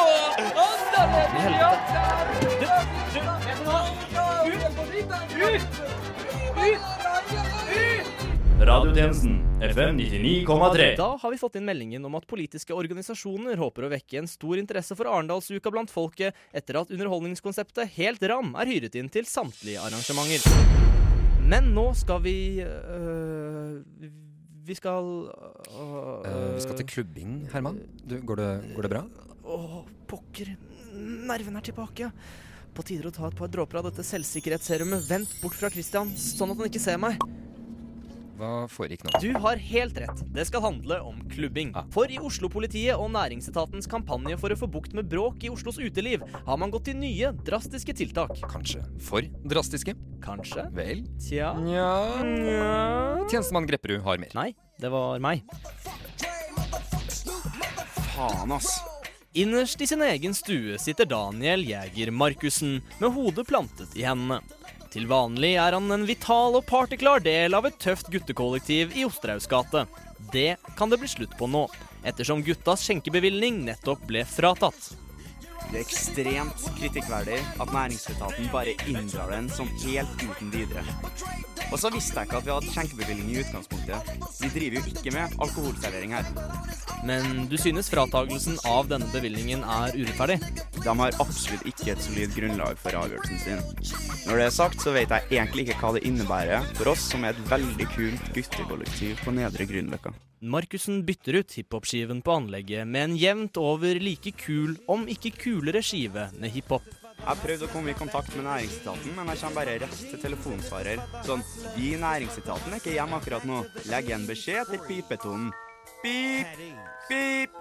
Radiotjenesten 8.67 9.61
FM 9.61 9.97
99,3. 9.99 10.95
Da 10.97 11.07
har 11.21 11.31
vi 11.31 11.37
fått 11.37 11.55
inn 11.55 11.65
meldingen 11.65 12.05
om 12.05 12.15
at 12.17 12.25
politiske 12.27 12.75
organisasjoner 12.75 13.59
håper 13.61 13.85
å 13.87 13.91
vekke 13.93 14.19
en 14.19 14.29
stor 14.29 14.59
interesse 14.59 14.97
for 14.97 15.09
Arendalsuka 15.09 15.71
blant 15.73 15.93
folket 15.93 16.35
etter 16.51 16.81
at 16.81 16.91
underholdningskonseptet 16.93 17.93
Helt 17.95 18.25
Ram 18.27 18.55
er 18.59 18.69
hyret 18.69 18.97
inn 18.99 19.11
til 19.13 19.29
samtlige 19.29 19.81
arrangementer. 19.85 20.49
Men 21.47 21.71
nå 21.75 21.85
skal 21.95 22.19
vi 22.25 22.35
øh, 22.59 23.77
Vi 24.67 24.75
skal 24.75 25.05
øh, 25.31 25.97
Eh, 26.27 26.55
vi 26.55 26.61
skal 26.65 26.75
til 26.81 26.87
klubbing, 26.87 27.37
Herman. 27.53 27.79
Du, 28.03 28.17
går, 28.19 28.41
det, 28.41 28.49
går 28.75 28.87
det 28.87 28.91
bra? 28.91 29.03
Å, 29.47 29.83
pokker. 30.09 30.53
Nerven 30.97 31.55
er 31.59 31.65
tilbake. 31.69 32.11
På 32.77 32.86
tide 32.86 33.10
å 33.10 33.13
ta 33.13 33.25
et 33.31 33.38
par 33.38 33.50
dråper 33.50 33.79
av 33.81 33.89
dette 33.89 34.05
selvsikkerhetsserumet. 34.05 35.07
Vent 35.10 35.31
bort 35.41 35.57
fra 35.57 35.72
Christian, 35.74 36.12
sånn 36.13 36.53
at 36.53 36.62
han 36.62 36.69
ikke 36.69 36.81
ser 36.84 37.01
meg. 37.01 37.17
Hva 38.38 38.67
foregikk 38.69 39.01
nå? 39.07 39.17
Du 39.24 39.31
har 39.41 39.57
helt 39.57 39.98
rett. 39.98 40.19
Det 40.34 40.43
skal 40.46 40.62
handle 40.62 41.00
om 41.01 41.24
klubbing. 41.31 41.72
For 41.93 42.12
i 42.13 42.19
Oslo-politiet 42.22 42.93
og 42.93 43.10
Næringsetatens 43.15 43.89
kampanje 43.89 44.38
for 44.38 44.53
å 44.53 44.57
få 44.60 44.69
bukt 44.69 44.93
med 44.98 45.10
bråk 45.10 45.48
i 45.48 45.50
Oslos 45.50 45.79
uteliv, 45.81 46.22
har 46.46 46.60
man 46.62 46.69
gått 46.74 46.86
til 46.91 47.00
nye, 47.01 47.31
drastiske 47.48 47.96
tiltak. 47.98 48.36
Kanskje 48.46 48.84
for 49.01 49.25
drastiske? 49.41 49.98
Kanskje? 50.22 50.67
Vel? 50.77 51.01
Tja 51.24 51.55
Nja 51.57 51.89
Tjenestemann 53.25 53.65
Grepperud 53.69 54.05
har 54.05 54.22
mer. 54.22 54.38
Nei, 54.38 54.51
det 54.77 54.93
var 54.93 55.17
meg. 55.24 55.41
Faen, 58.13 58.53
ass. 58.53 58.77
Innerst 59.38 59.82
i 59.82 59.88
sin 59.88 60.01
egen 60.01 60.34
stue 60.34 60.79
sitter 60.82 61.06
Daniel 61.06 61.62
Jæger 61.70 62.10
Markussen 62.12 62.79
med 62.98 63.12
hodet 63.13 63.44
plantet 63.46 63.91
i 63.94 64.01
hendene. 64.01 64.39
Til 64.89 65.06
vanlig 65.06 65.51
er 65.62 65.75
han 65.77 65.94
en 65.94 66.08
vital 66.10 66.58
og 66.58 66.65
partyklar 66.65 67.22
del 67.22 67.53
av 67.53 67.67
et 67.70 67.77
tøft 67.77 68.10
guttekollektiv 68.10 68.96
i 68.98 69.06
Osterhaugs 69.06 69.46
gate. 69.51 69.84
Det 70.34 70.56
kan 70.79 70.89
det 70.89 70.98
bli 71.03 71.12
slutt 71.12 71.38
på 71.38 71.46
nå, 71.53 71.67
ettersom 72.01 72.41
guttas 72.48 72.88
skjenkebevilgning 72.88 73.62
nettopp 73.67 74.08
ble 74.10 74.25
fratatt. 74.25 74.96
Det 75.67 75.81
er 75.81 75.83
ekstremt 75.83 76.65
kritikkverdig 76.79 77.38
at 77.62 77.74
næringsetaten 77.75 78.47
bare 78.53 78.75
inndrar 78.88 79.33
den 79.33 79.50
som 79.51 79.67
helt 79.83 80.24
uten 80.24 80.51
videre. 80.53 80.83
Og 81.71 81.79
så 81.79 81.91
visste 81.91 82.15
jeg 82.15 82.29
ikke 82.29 82.39
at 82.39 82.45
vi 82.45 82.53
hadde 82.53 82.71
skjenkebevilling 82.71 83.31
i 83.33 83.39
utgangspunktet. 83.41 84.12
Vi 84.41 84.51
driver 84.55 84.79
jo 84.79 84.93
ikke 84.93 85.15
med 85.17 85.36
alkoholservering 85.43 86.15
her. 86.15 86.29
Men 87.05 87.47
du 87.51 87.57
synes 87.59 87.91
fratagelsen 87.91 88.55
av 88.65 88.88
denne 88.88 89.09
bevilgningen 89.12 89.65
er 89.67 89.97
urettferdig? 89.97 90.39
De 90.79 91.00
har 91.01 91.19
absolutt 91.24 91.67
ikke 91.67 91.91
et 91.93 92.05
solid 92.05 92.31
grunnlag 92.38 92.79
for 92.79 92.95
avgjørelsen 93.03 93.43
sin. 93.43 94.06
Når 94.27 94.41
det 94.41 94.46
er 94.50 94.51
sagt, 94.51 94.81
så 94.84 94.91
vet 94.91 95.12
jeg 95.13 95.38
egentlig 95.38 95.63
ikke 95.63 95.77
hva 95.79 95.93
det 95.96 96.01
innebærer 96.03 96.65
for 96.75 96.91
oss 96.91 97.05
som 97.13 97.24
er 97.24 97.31
et 97.31 97.46
veldig 97.48 97.86
kult 97.93 98.25
guttekollektiv 98.36 99.22
på 99.24 99.31
Nedre 99.31 99.63
Grünerløkka. 99.69 100.12
Markussen 100.43 101.00
bytter 101.07 101.39
ut 101.39 101.53
hiphop-skiven 101.55 102.19
på 102.25 102.34
anlegget 102.36 102.84
med 102.91 103.05
en 103.05 103.15
jevnt 103.17 103.57
over 103.62 103.96
like 104.03 104.34
kul, 104.36 104.75
om 104.91 105.07
ikke 105.07 105.31
kulere 105.39 105.79
skive 105.79 106.27
med 106.36 106.51
hiphop. 106.51 106.84
Jeg 106.91 107.25
har 107.25 107.39
prøvd 107.39 107.63
å 107.65 107.69
komme 107.72 107.93
i 107.93 107.98
kontakt 107.98 108.36
med 108.36 108.46
næringsetaten, 108.50 109.15
men 109.15 109.31
jeg 109.31 109.41
kommer 109.41 109.62
bare 109.62 109.77
rett 109.86 110.03
til 110.12 110.22
telefonsvarer. 110.22 111.01
Sånn, 111.25 111.48
vi 111.77 111.93
i 111.96 112.01
næringsetaten 112.03 112.75
er 112.75 112.84
ikke 112.84 112.98
hjemme 112.98 113.22
akkurat 113.22 113.48
nå. 113.48 113.63
Legg 113.88 114.12
igjen 114.12 114.27
beskjed 114.27 114.65
etter 114.65 114.84
pipetonen. 114.91 115.55
Pip, 116.01 116.47
beep, 117.09 117.51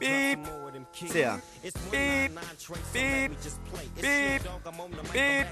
beep, 0.00 0.46
sier 0.92 1.38
Beep, 1.62 1.78
beep, 1.92 2.32
beep, 2.92 3.32
beep, 4.02 4.46
beep. 5.12 5.46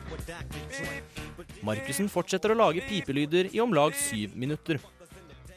Markussen 1.62 2.08
fortsetter 2.10 2.50
å 2.50 2.58
lage 2.58 2.82
pipelyder 2.88 3.52
i 3.54 3.60
om 3.62 3.74
lag 3.76 3.94
syv 3.94 4.34
minutter. 4.34 4.80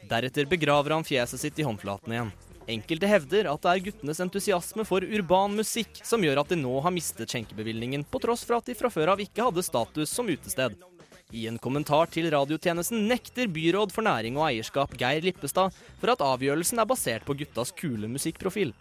Deretter 0.08 0.46
begraver 0.46 0.94
han 0.94 1.06
fjeset 1.06 1.42
sitt 1.42 1.58
i 1.58 1.66
håndflaten 1.66 2.14
igjen. 2.14 2.30
Enkelte 2.68 3.08
hevder 3.08 3.48
at 3.48 3.64
det 3.64 3.72
er 3.72 3.84
guttenes 3.88 4.20
entusiasme 4.20 4.84
for 4.86 5.02
urban 5.02 5.56
musikk 5.56 5.98
som 6.04 6.22
gjør 6.24 6.42
at 6.44 6.52
de 6.52 6.60
nå 6.60 6.74
har 6.84 6.94
mistet 6.94 7.32
skjenkebevilgningen, 7.32 8.04
på 8.04 8.20
tross 8.22 8.44
for 8.44 8.60
at 8.60 8.68
de 8.68 8.76
fra 8.76 8.92
før 8.92 9.14
av 9.14 9.24
ikke 9.24 9.48
hadde 9.48 9.64
status 9.64 10.12
som 10.12 10.28
utested. 10.28 10.76
I 11.28 11.42
en 11.44 11.58
kommentar 11.60 12.08
til 12.08 12.30
radiotjenesten 12.32 13.02
nekter 13.04 13.50
byråd 13.52 13.92
for 13.92 14.06
næring 14.06 14.38
og 14.40 14.46
eierskap 14.46 14.94
Geir 14.96 15.20
Lippestad 15.26 15.74
for 16.00 16.12
at 16.14 16.22
avgjørelsen 16.24 16.80
er 16.80 16.88
basert 16.88 17.26
på 17.28 17.36
guttas 17.36 17.72
kule 17.76 18.08
musikkprofil. 18.08 18.72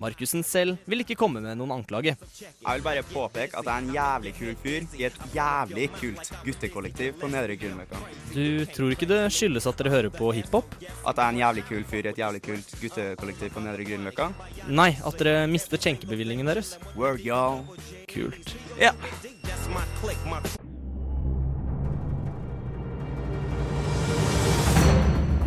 Markussen 0.00 0.42
selv 0.42 0.80
vil 0.88 1.04
ikke 1.04 1.14
komme 1.20 1.42
med 1.44 1.58
noen 1.60 1.76
anklage. 1.76 2.16
Jeg 2.40 2.64
vil 2.64 2.82
bare 2.82 3.04
påpeke 3.06 3.60
at 3.60 3.68
jeg 3.68 3.70
er 3.70 3.84
en 3.84 3.94
jævlig 3.94 4.32
kul 4.38 4.54
fyr 4.64 4.86
i 4.98 5.06
et 5.06 5.18
jævlig 5.36 5.86
kult 5.98 6.30
guttekollektiv 6.42 7.18
på 7.20 7.30
Nedre 7.30 7.58
Grünerløkka. 7.60 8.00
Du 8.32 8.64
tror 8.74 8.96
ikke 8.96 9.10
det 9.12 9.20
skyldes 9.36 9.68
at 9.70 9.78
dere 9.78 9.92
hører 9.94 10.14
på 10.14 10.32
hiphop? 10.34 10.74
At 11.04 11.20
jeg 11.20 11.22
er 11.22 11.28
en 11.28 11.42
jævlig 11.44 11.66
kul 11.68 11.84
fyr 11.92 12.08
i 12.08 12.10
et 12.14 12.22
jævlig 12.24 12.42
kult 12.48 12.74
guttekollektiv 12.80 13.54
på 13.54 13.62
Nedre 13.62 13.86
Grünerløkka? 13.86 14.30
Nei, 14.72 14.90
at 14.98 15.20
dere 15.22 15.44
mister 15.52 15.78
skjenkebevilgningen 15.78 16.50
deres. 16.50 16.78
Word, 16.96 17.22
y'all. 17.22 17.62
Kult. 18.10 18.56
Ja. 18.80 18.96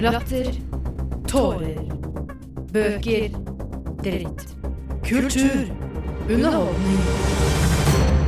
Latter. 0.04 0.50
Tårer. 1.32 1.78
Bøker. 2.74 3.30
Dritt. 4.04 4.42
Kultur. 5.06 5.70
Underholdning. 6.28 7.00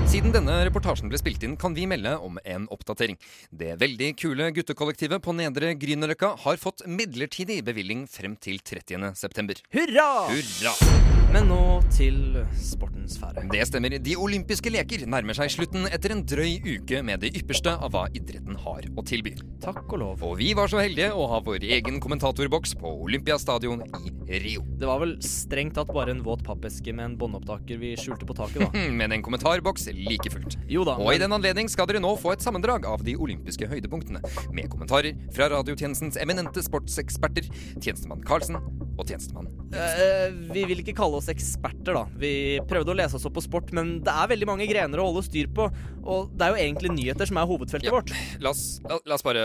Siden 0.08 0.32
denne 0.32 0.56
reportasjen 0.70 1.12
ble 1.12 1.20
spilt 1.20 1.44
inn, 1.44 1.58
kan 1.60 1.76
vi 1.76 1.84
melde 1.92 2.14
om 2.24 2.40
en 2.48 2.70
oppdatering. 2.72 3.20
Det 3.52 3.74
veldig 3.82 4.14
kule 4.22 4.48
guttekollektivet 4.56 5.20
på 5.26 5.36
Nedre 5.36 5.74
Grünerløkka 5.76 6.32
har 6.46 6.62
fått 6.62 6.86
midlertidig 6.88 7.60
bevilling 7.68 8.08
frem 8.08 8.40
til 8.40 8.64
30. 8.64 9.12
september. 9.20 9.60
Hurra! 9.76 10.10
Hurra! 10.32 11.25
Men 11.36 11.50
nå 11.52 11.64
til 11.92 12.38
sportens 12.56 13.18
sfære. 13.18 13.42
Det 13.52 13.66
stemmer. 13.68 13.98
De 14.00 14.14
olympiske 14.16 14.72
leker 14.72 15.02
nærmer 15.12 15.36
seg 15.36 15.50
slutten 15.52 15.84
etter 15.92 16.14
en 16.14 16.22
drøy 16.24 16.62
uke 16.64 17.02
med 17.04 17.26
det 17.26 17.34
ypperste 17.36 17.74
av 17.76 17.92
hva 17.92 18.06
idretten 18.16 18.56
har 18.62 18.88
å 18.96 19.04
tilby. 19.04 19.34
Takk 19.66 19.84
og 19.84 20.00
lov. 20.00 20.24
Og 20.24 20.38
vi 20.40 20.54
var 20.56 20.72
så 20.72 20.80
heldige 20.80 21.10
å 21.12 21.26
ha 21.34 21.42
vår 21.44 21.66
egen 21.76 22.00
kommentatorboks 22.00 22.78
på 22.80 22.94
Olympiastadion 23.04 23.84
i 24.30 24.40
Rio. 24.46 24.64
Det 24.80 24.88
var 24.88 25.04
vel 25.04 25.18
strengt 25.28 25.76
tatt 25.76 25.92
bare 25.92 26.16
en 26.16 26.24
våt 26.24 26.46
pappeske 26.48 26.96
med 26.96 27.10
en 27.10 27.20
båndopptaker 27.20 27.84
vi 27.84 27.92
skjulte 28.00 28.24
på 28.32 28.40
taket, 28.40 28.64
da. 28.64 28.88
Men 29.02 29.18
en 29.18 29.28
kommentarboks 29.28 29.90
like 29.92 30.32
fullt. 30.32 30.56
Jo 30.72 30.88
da, 30.88 30.96
Og 31.04 31.18
i 31.18 31.20
den 31.20 31.36
anledning 31.36 31.68
skal 31.68 31.92
dere 31.92 32.00
nå 32.00 32.16
få 32.22 32.38
et 32.38 32.48
sammendrag 32.48 32.88
av 32.88 33.04
de 33.04 33.20
olympiske 33.20 33.68
høydepunktene, 33.76 34.24
med 34.56 34.72
kommentarer 34.72 35.20
fra 35.36 35.52
radiotjenestens 35.52 36.16
eminente 36.24 36.64
sportseksperter, 36.64 37.52
tjenestemann 37.76 38.24
Karlsen 38.24 38.56
og 38.96 39.08
tjenestemann 39.10 39.52
Uh, 39.76 40.32
vi 40.54 40.62
vil 40.70 40.80
ikke 40.80 40.94
kalle 40.96 41.18
oss 41.20 41.28
eksperter, 41.32 41.98
da. 41.98 42.06
Vi 42.16 42.62
prøvde 42.70 42.94
å 42.94 42.96
lese 42.96 43.18
oss 43.18 43.26
opp 43.28 43.34
på 43.36 43.44
sport, 43.44 43.74
men 43.76 43.98
det 44.06 44.14
er 44.14 44.30
veldig 44.32 44.48
mange 44.48 44.68
grener 44.70 45.02
å 45.02 45.10
holde 45.10 45.26
styr 45.26 45.50
på. 45.52 45.66
Og 46.06 46.30
det 46.32 46.46
er 46.46 46.54
jo 46.54 46.62
egentlig 46.64 46.94
nyheter 46.94 47.28
som 47.28 47.42
er 47.42 47.50
hovedfeltet 47.50 47.92
vårt. 47.92 48.14
La 48.40 48.54
oss, 48.54 48.78
la, 48.88 49.02
la 49.04 49.18
oss 49.18 49.26
bare 49.26 49.44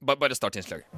ba, 0.00 0.16
Bare 0.16 0.38
start 0.38 0.56
innslaget. 0.56 0.88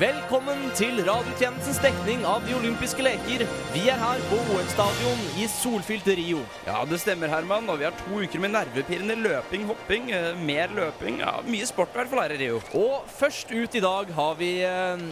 Velkommen 0.00 0.70
til 0.78 1.02
radiotjenestens 1.04 1.82
dekning 1.84 2.24
av 2.24 2.46
de 2.48 2.54
olympiske 2.56 3.04
leker. 3.04 3.44
Vi 3.74 3.84
er 3.92 4.00
her 4.00 4.24
på 4.30 4.40
OL-stadion 4.54 5.20
i 5.42 5.50
solfylte 5.52 6.16
Rio. 6.16 6.40
Ja, 6.64 6.80
det 6.88 7.02
stemmer, 7.02 7.28
Herman. 7.28 7.68
Og 7.68 7.82
vi 7.82 7.90
har 7.90 7.96
to 8.06 8.22
uker 8.24 8.40
med 8.40 8.54
nervepirrende 8.56 9.18
løping, 9.20 9.68
hopping, 9.68 10.12
eh, 10.16 10.32
mer 10.38 10.72
løping. 10.72 11.20
Ja, 11.20 11.40
Mye 11.44 11.68
sport 11.68 11.92
i 11.92 12.00
hvert 12.00 12.14
fall 12.14 12.24
her 12.24 12.38
i 12.38 12.42
Rio. 12.46 12.62
Og 12.72 13.04
først 13.20 13.52
ut 13.52 13.76
i 13.76 13.84
dag 13.84 14.14
har 14.16 14.38
vi 14.40 14.54
eh, 14.64 15.08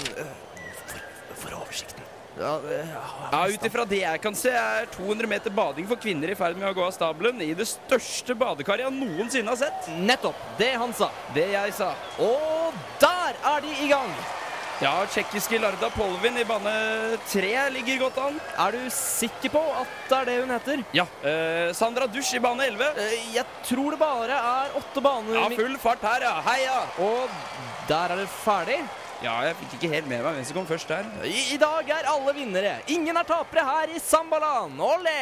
for, 1.40 1.56
oversikten. 1.62 2.04
Ja, 2.38 2.52
Ja, 3.32 3.40
Ut 3.50 3.64
ifra 3.66 3.82
det 3.88 3.98
jeg 4.04 4.20
kan 4.22 4.36
se, 4.38 4.52
er 4.54 4.86
200 4.94 5.26
meter 5.26 5.50
bading 5.50 5.88
for 5.90 5.98
kvinner 5.98 6.30
i 6.30 6.36
ferd 6.38 6.54
med 6.56 6.68
å 6.70 6.74
gå 6.76 6.84
av 6.86 6.92
stabelen 6.94 7.40
i 7.42 7.50
det 7.58 7.66
største 7.66 8.36
badekaret 8.38 8.86
jeg 8.86 8.94
noensinne 8.94 9.50
har 9.50 9.58
sett. 9.58 9.88
Nettopp. 9.98 10.38
Det 10.60 10.70
han 10.78 10.94
sa. 10.94 11.10
Det 11.34 11.48
jeg 11.50 11.74
sa. 11.74 11.90
Og 12.22 12.76
der 13.02 13.40
er 13.56 13.64
de 13.66 13.74
i 13.82 13.88
gang! 13.90 14.12
Ja, 14.78 14.92
tsjekkiske 15.10 15.58
Larda 15.58 15.88
Polvin 15.90 16.36
i 16.38 16.44
bane 16.46 16.72
tre 17.26 17.50
ligger 17.74 18.04
godt 18.04 18.20
an. 18.22 18.36
Er 18.62 18.76
du 18.76 18.84
sikker 18.94 19.50
på 19.50 19.62
at 19.74 19.96
det 20.06 20.18
er 20.20 20.28
det 20.30 20.36
hun 20.38 20.52
heter? 20.54 20.84
Ja. 20.94 21.08
eh, 21.26 21.72
Sandra 21.74 22.06
Dusch 22.06 22.30
i 22.38 22.38
bane 22.38 22.62
11. 22.70 22.92
Eh, 23.02 23.16
jeg 23.34 23.44
tror 23.66 23.96
det 23.96 23.98
bare 23.98 24.38
er 24.38 24.78
åtte 24.78 25.02
baner. 25.02 25.34
Ja, 25.40 25.48
full 25.58 25.74
fart 25.82 26.06
her, 26.06 26.28
ja. 26.28 26.36
Heia! 26.46 26.78
Og 27.02 27.34
der 27.90 28.14
er 28.14 28.22
det 28.22 28.28
ferdig. 28.44 28.78
Ja, 29.18 29.34
jeg 29.42 29.56
fikk 29.58 29.72
ikke 29.78 29.88
helt 29.96 30.06
med 30.06 30.20
meg 30.22 30.36
hvem 30.36 30.44
som 30.46 30.60
kom 30.60 30.66
først 30.68 30.90
der. 30.92 31.06
I, 31.26 31.40
I 31.56 31.58
dag 31.58 31.88
er 31.90 32.06
alle 32.06 32.34
vinnere. 32.36 32.76
Ingen 32.94 33.18
er 33.18 33.26
tapere 33.26 33.64
her 33.66 33.96
i 33.96 33.98
Sambaland. 33.98 34.78
Olé! 34.78 35.18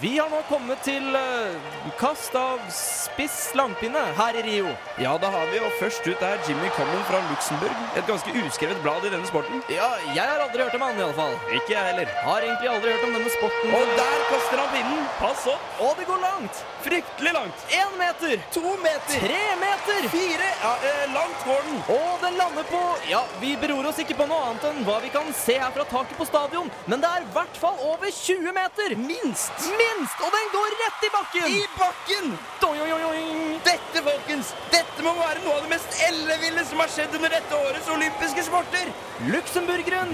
Vi 0.00 0.18
har 0.18 0.26
nå 0.28 0.40
kommet 0.48 0.80
til 0.82 1.14
eh, 1.14 1.54
kast 2.00 2.34
av 2.36 2.58
spiss 2.74 3.52
langpinne 3.56 4.00
her 4.18 4.36
i 4.36 4.42
Rio. 4.42 4.72
Ja, 5.00 5.12
da 5.22 5.30
har 5.30 5.46
vi, 5.52 5.60
og 5.62 5.76
først 5.78 6.04
ut 6.10 6.24
er 6.26 6.40
Jimmy 6.48 6.68
Common 6.74 7.04
fra 7.06 7.20
Luxembourg. 7.30 7.84
Et 7.96 8.08
ganske 8.08 8.34
uskrevet 8.42 8.80
blad 8.82 9.06
i 9.06 9.12
denne 9.14 9.28
sporten. 9.30 9.62
Ja, 9.72 9.88
jeg 10.10 10.26
har 10.26 10.42
aldri 10.42 10.64
hørt 10.64 10.74
om 10.74 10.84
han 10.84 10.98
i 10.98 11.04
alle 11.06 11.16
fall. 11.16 11.36
Ikke 11.54 11.76
jeg 11.76 11.90
heller. 11.92 12.10
Har 12.26 12.44
egentlig 12.48 12.72
aldri 12.72 12.96
hørt 12.96 13.06
om 13.06 13.14
denne 13.14 13.32
sporten. 13.36 13.76
Og 13.78 13.94
der 14.00 14.26
kaster 14.32 14.62
han 14.64 14.72
pinnen. 14.74 15.06
Pass 15.20 15.46
opp. 15.54 15.70
Og 15.86 15.94
det 16.00 16.08
går 16.10 16.20
langt. 16.24 16.64
Fryktelig 16.86 17.36
langt. 17.38 17.64
Én 17.78 17.96
meter. 18.00 18.36
To 18.58 18.74
meter. 18.82 19.22
Tre 19.22 19.44
meter. 19.62 20.10
Fire. 20.16 20.50
Ja, 20.64 20.74
eh, 20.90 21.06
langt 21.14 21.46
går 21.46 21.62
den. 21.70 21.80
Og 21.94 22.26
den 22.26 22.36
lander 22.42 22.66
på 22.72 22.82
Ja, 23.06 23.22
vi 23.40 23.54
beror 23.62 23.86
oss 23.86 24.02
ikke 24.02 24.18
på 24.18 24.26
noe 24.26 24.50
annet 24.50 24.66
enn 24.66 24.82
hva 24.86 24.98
vi 25.04 25.14
kan 25.14 25.30
se 25.36 25.56
her 25.62 25.70
fra 25.70 25.86
taket 25.86 26.18
på 26.18 26.26
stadion, 26.26 26.70
men 26.90 27.00
det 27.02 27.08
er 27.08 27.22
i 27.22 27.32
hvert 27.34 27.58
fall 27.60 27.78
over 27.86 28.10
20 28.10 28.52
meter! 28.56 28.96
Minst. 28.98 29.75
Minst! 29.80 30.20
Og 30.24 30.32
den 30.34 30.52
går 30.54 30.76
rett 30.82 31.06
i 31.06 31.10
bakken! 31.14 31.48
I 31.52 31.64
bakken! 31.76 32.32
Doi, 32.62 32.76
oi, 32.82 33.02
oi. 33.10 33.22
Dette, 33.66 34.02
folkens, 34.06 34.52
dette 34.72 35.04
må 35.04 35.12
være 35.18 35.42
noe 35.44 35.58
av 35.58 35.66
det 35.66 35.72
mest 35.74 35.98
elleville 36.06 36.64
som 36.68 36.80
har 36.82 36.92
skjedd 36.92 37.16
under 37.18 37.32
dette 37.36 37.60
årets 37.68 37.90
olympiske 37.92 38.46
sporter! 38.46 38.92
Luxemburgeren 39.32 40.10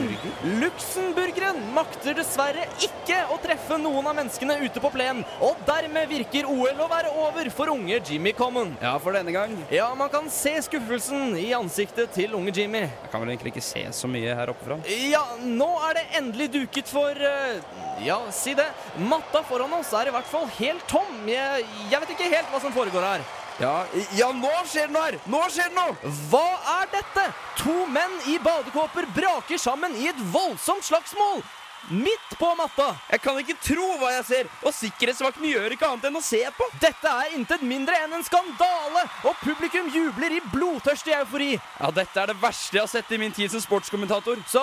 Luxemburgeren 0.63 1.57
makter 1.75 2.15
dessverre 2.15 2.69
ikke 2.87 3.17
å 3.35 3.39
treffe 3.43 3.79
noen 3.83 4.07
av 4.07 4.15
menneskene 4.15 4.61
ute 4.63 4.83
på 4.83 4.93
plenen, 4.95 5.25
og 5.43 5.59
dermed 5.67 6.11
virker 6.11 6.47
OL 6.51 6.85
å 6.85 6.89
være 6.91 7.11
over 7.25 7.51
for 7.55 7.73
unge 7.73 7.99
Jimmy 8.07 8.35
Common. 8.39 8.77
Ja, 8.83 8.95
for 9.03 9.17
denne 9.17 9.35
gang. 9.35 9.57
Ja, 9.75 9.89
man 9.99 10.11
kan 10.13 10.31
se 10.31 10.55
skuffelsen 10.69 11.37
i 11.41 11.49
ansiktet 11.57 12.15
til 12.15 12.37
unge 12.39 12.55
Jimmy. 12.55 12.85
Jeg 12.87 13.11
kan 13.13 13.25
vel 13.25 13.35
egentlig 13.35 13.57
ikke 13.57 13.67
se 13.67 13.85
så 13.95 14.11
mye 14.11 14.37
her 14.39 14.53
oppe 14.55 14.69
fra. 14.69 14.79
Ja, 15.11 15.25
nå 15.43 15.71
er 15.89 15.99
det 15.99 16.07
endelig 16.21 16.51
duket 16.55 16.91
for 16.91 17.11
eh, 17.17 17.59
Ja, 18.03 18.19
si 18.35 18.55
det. 18.59 18.67
Matta 18.99 19.43
foran 19.47 19.73
oss 19.79 19.93
er 19.95 20.11
i 20.11 20.15
hvert 20.15 20.27
fall 20.27 20.49
helt 20.59 20.85
tom. 20.91 21.23
Jeg, 21.29 21.67
jeg 21.91 22.03
vet 22.03 22.13
ikke 22.17 22.33
helt 22.33 22.51
hva 22.51 22.61
som 22.63 22.75
foregår 22.75 23.07
her. 23.07 23.25
Ja, 23.61 23.85
ja, 24.17 24.31
nå 24.35 24.51
skjer 24.67 24.89
det 24.89 24.95
noe 24.97 25.05
her! 25.05 25.19
Nå 25.31 25.41
skjer 25.53 25.69
det 25.71 25.77
noe! 25.77 26.13
Hva 26.31 26.47
er 26.81 26.89
dette? 26.95 27.27
To 27.61 27.75
menn 27.93 28.15
i 28.33 28.39
badekåper 28.43 29.07
braker 29.15 29.61
sammen 29.61 29.95
i 30.01 30.09
et 30.11 30.23
voldsomt 30.33 30.87
slagsmål. 30.87 31.45
Midt 31.91 32.39
på 32.39 32.55
matta. 32.55 32.93
Jeg 33.11 33.21
kan 33.25 33.39
ikke 33.41 33.57
tro 33.65 33.87
hva 34.01 34.13
jeg 34.15 34.25
ser, 34.29 34.51
og 34.63 34.75
sikkerhetsvakten 34.77 35.49
gjør 35.49 35.75
ikke 35.75 35.89
annet 35.89 36.07
enn 36.09 36.19
å 36.21 36.23
se 36.25 36.41
på. 36.57 36.69
Dette 36.83 37.11
er 37.11 37.35
intet 37.37 37.65
mindre 37.67 37.97
enn 38.05 38.15
en 38.17 38.25
skandale, 38.27 39.03
og 39.27 39.37
publikum 39.43 39.91
jubler 39.93 40.37
i 40.37 40.41
blodtørstig 40.53 41.15
eufori. 41.19 41.51
Ja, 41.81 41.91
dette 41.95 42.23
er 42.23 42.33
det 42.33 42.39
verste 42.43 42.79
jeg 42.79 42.85
har 42.85 42.93
sett 42.93 43.13
i 43.13 43.19
min 43.21 43.35
tid 43.35 43.51
som 43.53 43.63
sportskommentator. 43.65 44.41
Så 44.49 44.63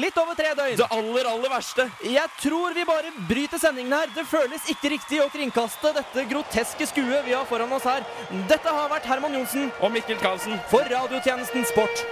litt 0.00 0.16
over 0.18 0.38
tre 0.38 0.54
døgn. 0.58 0.78
Det 0.80 0.88
aller, 0.98 1.28
aller 1.30 1.52
verste. 1.52 1.88
Jeg 2.08 2.34
tror 2.40 2.76
vi 2.76 2.86
bare 2.88 3.12
bryter 3.28 3.60
sendingen 3.62 3.92
her. 3.98 4.12
Det 4.16 4.26
føles 4.30 4.70
ikke 4.72 4.94
riktig 4.96 5.20
å 5.24 5.30
kringkaste 5.32 5.92
dette 6.00 6.26
groteske 6.32 6.88
skuet 6.90 7.26
vi 7.28 7.36
har 7.36 7.46
foran 7.50 7.72
oss 7.76 7.86
her. 7.88 8.06
Dette 8.50 8.72
har 8.72 8.88
vært 8.90 9.08
Herman 9.08 9.36
Johnsen 9.36 9.68
Og 9.82 9.92
Mikkel 9.92 10.18
Karlsen. 10.22 10.58
for 10.70 10.84
radiotjenesten 10.88 11.64
Sport. 11.68 12.04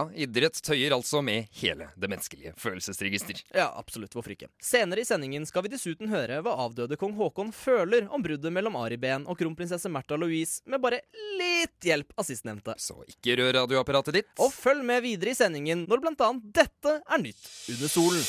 Ja, 0.00 0.08
idrett 0.14 0.56
tøyer 0.64 0.94
altså 0.96 1.20
med 1.24 1.50
hele 1.60 1.90
det 2.00 2.08
menneskelige 2.08 2.54
følelsesregister. 2.56 3.42
Ja, 3.54 3.68
absolutt. 3.76 4.14
Hvorfor 4.16 4.32
ikke? 4.32 4.48
Senere 4.64 5.02
i 5.02 5.08
sendingen 5.08 5.44
skal 5.48 5.66
vi 5.66 5.72
dessuten 5.74 6.08
høre 6.08 6.38
hva 6.44 6.54
avdøde 6.64 6.96
kong 7.00 7.12
Haakon 7.18 7.50
føler 7.52 8.06
om 8.08 8.24
bruddet 8.24 8.54
mellom 8.54 8.78
Ari 8.80 8.96
Behn 9.00 9.26
og 9.28 9.36
kronprinsesse 9.40 9.90
Märtha 9.92 10.16
Louise, 10.16 10.62
med 10.64 10.80
bare 10.80 11.02
litt 11.36 11.84
hjelp 11.84 12.14
av 12.16 12.24
sistnevnte. 12.28 12.78
Så 12.80 12.96
ikke 13.10 13.36
rør 13.42 13.52
radioapparatet 13.58 14.16
ditt. 14.20 14.30
Og 14.40 14.54
følg 14.54 14.86
med 14.88 15.04
videre 15.04 15.34
i 15.34 15.36
sendingen 15.36 15.84
når 15.90 16.04
blant 16.06 16.24
annet 16.24 16.48
dette 16.62 16.96
er 17.04 17.22
nytt 17.26 17.44
under 17.74 17.92
solen. 17.92 18.24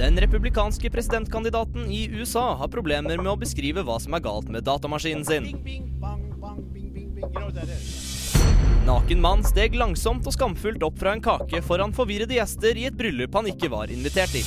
Den 0.00 0.18
republikanske 0.18 0.90
presidentkandidaten 0.90 1.86
i 1.86 2.08
USA 2.18 2.48
har 2.58 2.72
problemer 2.72 3.14
med 3.22 3.30
å 3.30 3.38
beskrive 3.38 3.86
hva 3.86 4.00
som 4.02 4.18
er 4.18 4.26
galt 4.26 4.50
med 4.50 4.66
datamaskinen 4.66 5.22
sin. 5.22 5.54
Naken 8.84 9.20
mann 9.24 9.44
steg 9.46 9.76
langsomt 9.78 10.26
og 10.28 10.34
skamfullt 10.36 10.82
opp 10.84 10.98
fra 11.00 11.14
en 11.16 11.22
kake 11.24 11.62
foran 11.64 11.94
forvirrede 11.96 12.36
gjester 12.36 12.76
i 12.76 12.84
et 12.90 12.96
bryllup 12.98 13.34
han 13.38 13.48
ikke 13.48 13.70
var 13.72 13.92
invitert 13.92 14.34
i. 14.36 14.44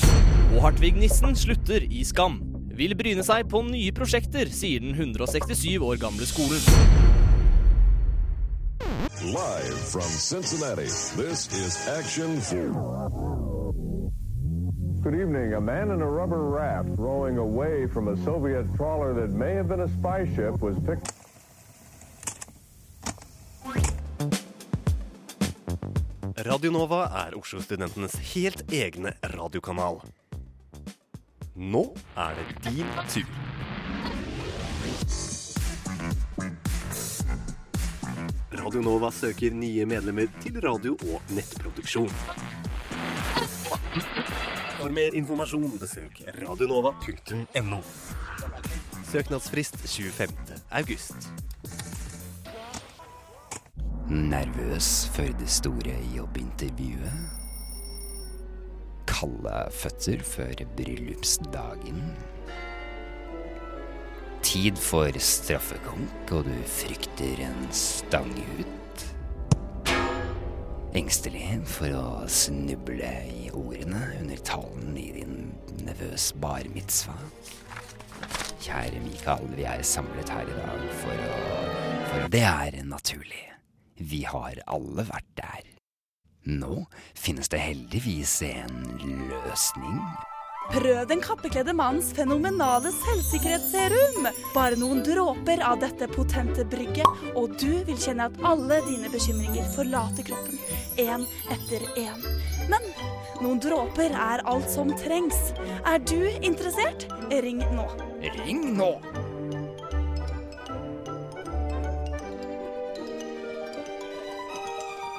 Og 0.53 0.62
Hartvig 0.67 0.93
Nissen 1.00 1.33
slutter 1.38 1.86
i 1.88 2.03
skam. 2.05 2.39
Vil 2.77 2.93
bryne 2.97 3.25
seg 3.25 3.47
på 3.50 3.63
nye 3.65 3.93
prosjekter, 3.97 4.51
sier 4.53 4.83
den 4.83 4.93
167 4.93 5.81
år 5.81 5.97
gamle 6.01 6.29
skolen. 6.29 6.62
Live 9.25 9.79
from 9.89 10.05
Cincinnati, 10.05 10.86
this 11.17 11.50
is 11.57 11.88
Action 11.89 12.39
4. 12.39 13.17
Good 15.01 15.15
evening. 15.15 15.53
A 15.53 15.62
man 15.62 15.91
in 15.91 16.01
a 16.01 16.05
rubber 16.05 16.43
raft 16.43 16.89
rowing 16.97 17.38
away 17.38 17.88
from 17.88 18.09
a 18.09 18.17
Soviet 18.25 18.65
trawler 18.75 19.13
that 19.13 19.31
may 19.31 19.53
have 19.53 19.70
been 19.70 19.81
a 19.81 19.87
spy 19.87 20.25
ship 20.35 20.61
was 20.61 20.77
picked. 20.85 21.17
Radio 26.48 26.70
Nova 26.72 27.01
er 27.25 27.33
Oslo-studentenes 27.36 28.14
helt 28.31 28.62
egne 28.72 29.12
radiokanal. 29.33 29.98
Nå 31.60 31.81
er 32.16 32.38
det 32.38 32.70
din 32.70 32.92
tur. 33.12 33.25
Radio 38.62 38.83
Nova 38.86 39.12
søker 39.12 39.51
nye 39.51 39.83
medlemmer 39.90 40.31
til 40.40 40.62
radio- 40.64 40.96
og 41.12 41.36
nettproduksjon. 41.36 42.14
For 44.77 44.94
mer 44.94 45.20
informasjon 45.20 45.75
besøk 45.81 46.24
radionova.no. 46.38 47.81
Søknadsfrist 49.12 49.81
25. 49.83 50.62
august. 50.72 51.29
Nervøs 54.07 55.09
før 55.11 55.33
det 55.35 55.50
store 55.51 55.96
jobbintervjuet. 56.15 57.15
Kalde 59.07 59.55
føtter 59.75 60.22
før 60.24 60.61
bryllupsdagen. 60.77 62.13
Tid 64.48 64.79
for 64.79 65.11
straffekonk, 65.20 66.31
og 66.31 66.48
du 66.48 66.53
frykter 66.72 67.41
en 67.50 67.67
stanghut. 67.75 69.03
Engstelig 70.96 71.59
for 71.67 71.91
å 72.00 72.07
snuble 72.31 73.11
i 73.27 73.51
ordene 73.51 74.05
under 74.22 74.39
talen 74.48 74.96
i 74.96 75.09
din 75.17 75.51
nevøs 75.83 76.29
bar 76.39 76.63
mitzvah. 76.72 77.27
Kjære 78.63 79.03
Mikael, 79.03 79.51
vi 79.59 79.67
er 79.67 79.83
samlet 79.83 80.31
her 80.31 80.48
i 80.48 80.57
dag 80.63 80.89
for 81.03 81.27
å 81.27 81.37
For 82.07 82.31
det 82.31 82.48
er 82.48 82.81
naturlig. 82.87 83.56
Vi 83.98 84.24
har 84.29 84.62
alle 84.70 85.05
vært 85.07 85.29
der. 85.40 85.68
Nå 86.48 86.86
finnes 87.18 87.50
det 87.51 87.60
heldigvis 87.60 88.40
en 88.48 88.83
løsning. 89.27 90.00
Prøv 90.68 91.05
den 91.07 91.22
kappekledde 91.24 91.72
mannens 91.75 92.10
fenomenale 92.16 92.92
selvsikkerhetsserum. 92.92 94.27
Bare 94.51 94.79
noen 94.79 95.00
dråper 95.03 95.64
av 95.64 95.79
dette 95.79 96.10
potente 96.12 96.66
brygget, 96.68 97.24
og 97.40 97.55
du 97.60 97.72
vil 97.88 98.00
kjenne 98.03 98.27
at 98.27 98.42
alle 98.48 98.81
dine 98.88 99.12
bekymringer 99.12 99.70
forlater 99.75 100.27
kroppen. 100.27 100.60
Én 101.00 101.24
etter 101.55 101.88
én. 102.00 102.27
Men 102.68 102.83
noen 103.40 103.64
dråper 103.64 104.12
er 104.12 104.44
alt 104.44 104.68
som 104.72 104.92
trengs. 105.00 105.40
Er 105.88 106.03
du 106.03 106.20
interessert? 106.42 107.07
Ring 107.31 107.64
nå. 107.72 107.88
Ring 108.44 108.70
nå! 108.75 108.92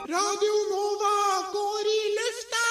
Radio 0.08 0.54
Nova 0.70 1.16
går 1.52 1.88
i 1.92 2.00
lufta! 2.16 2.66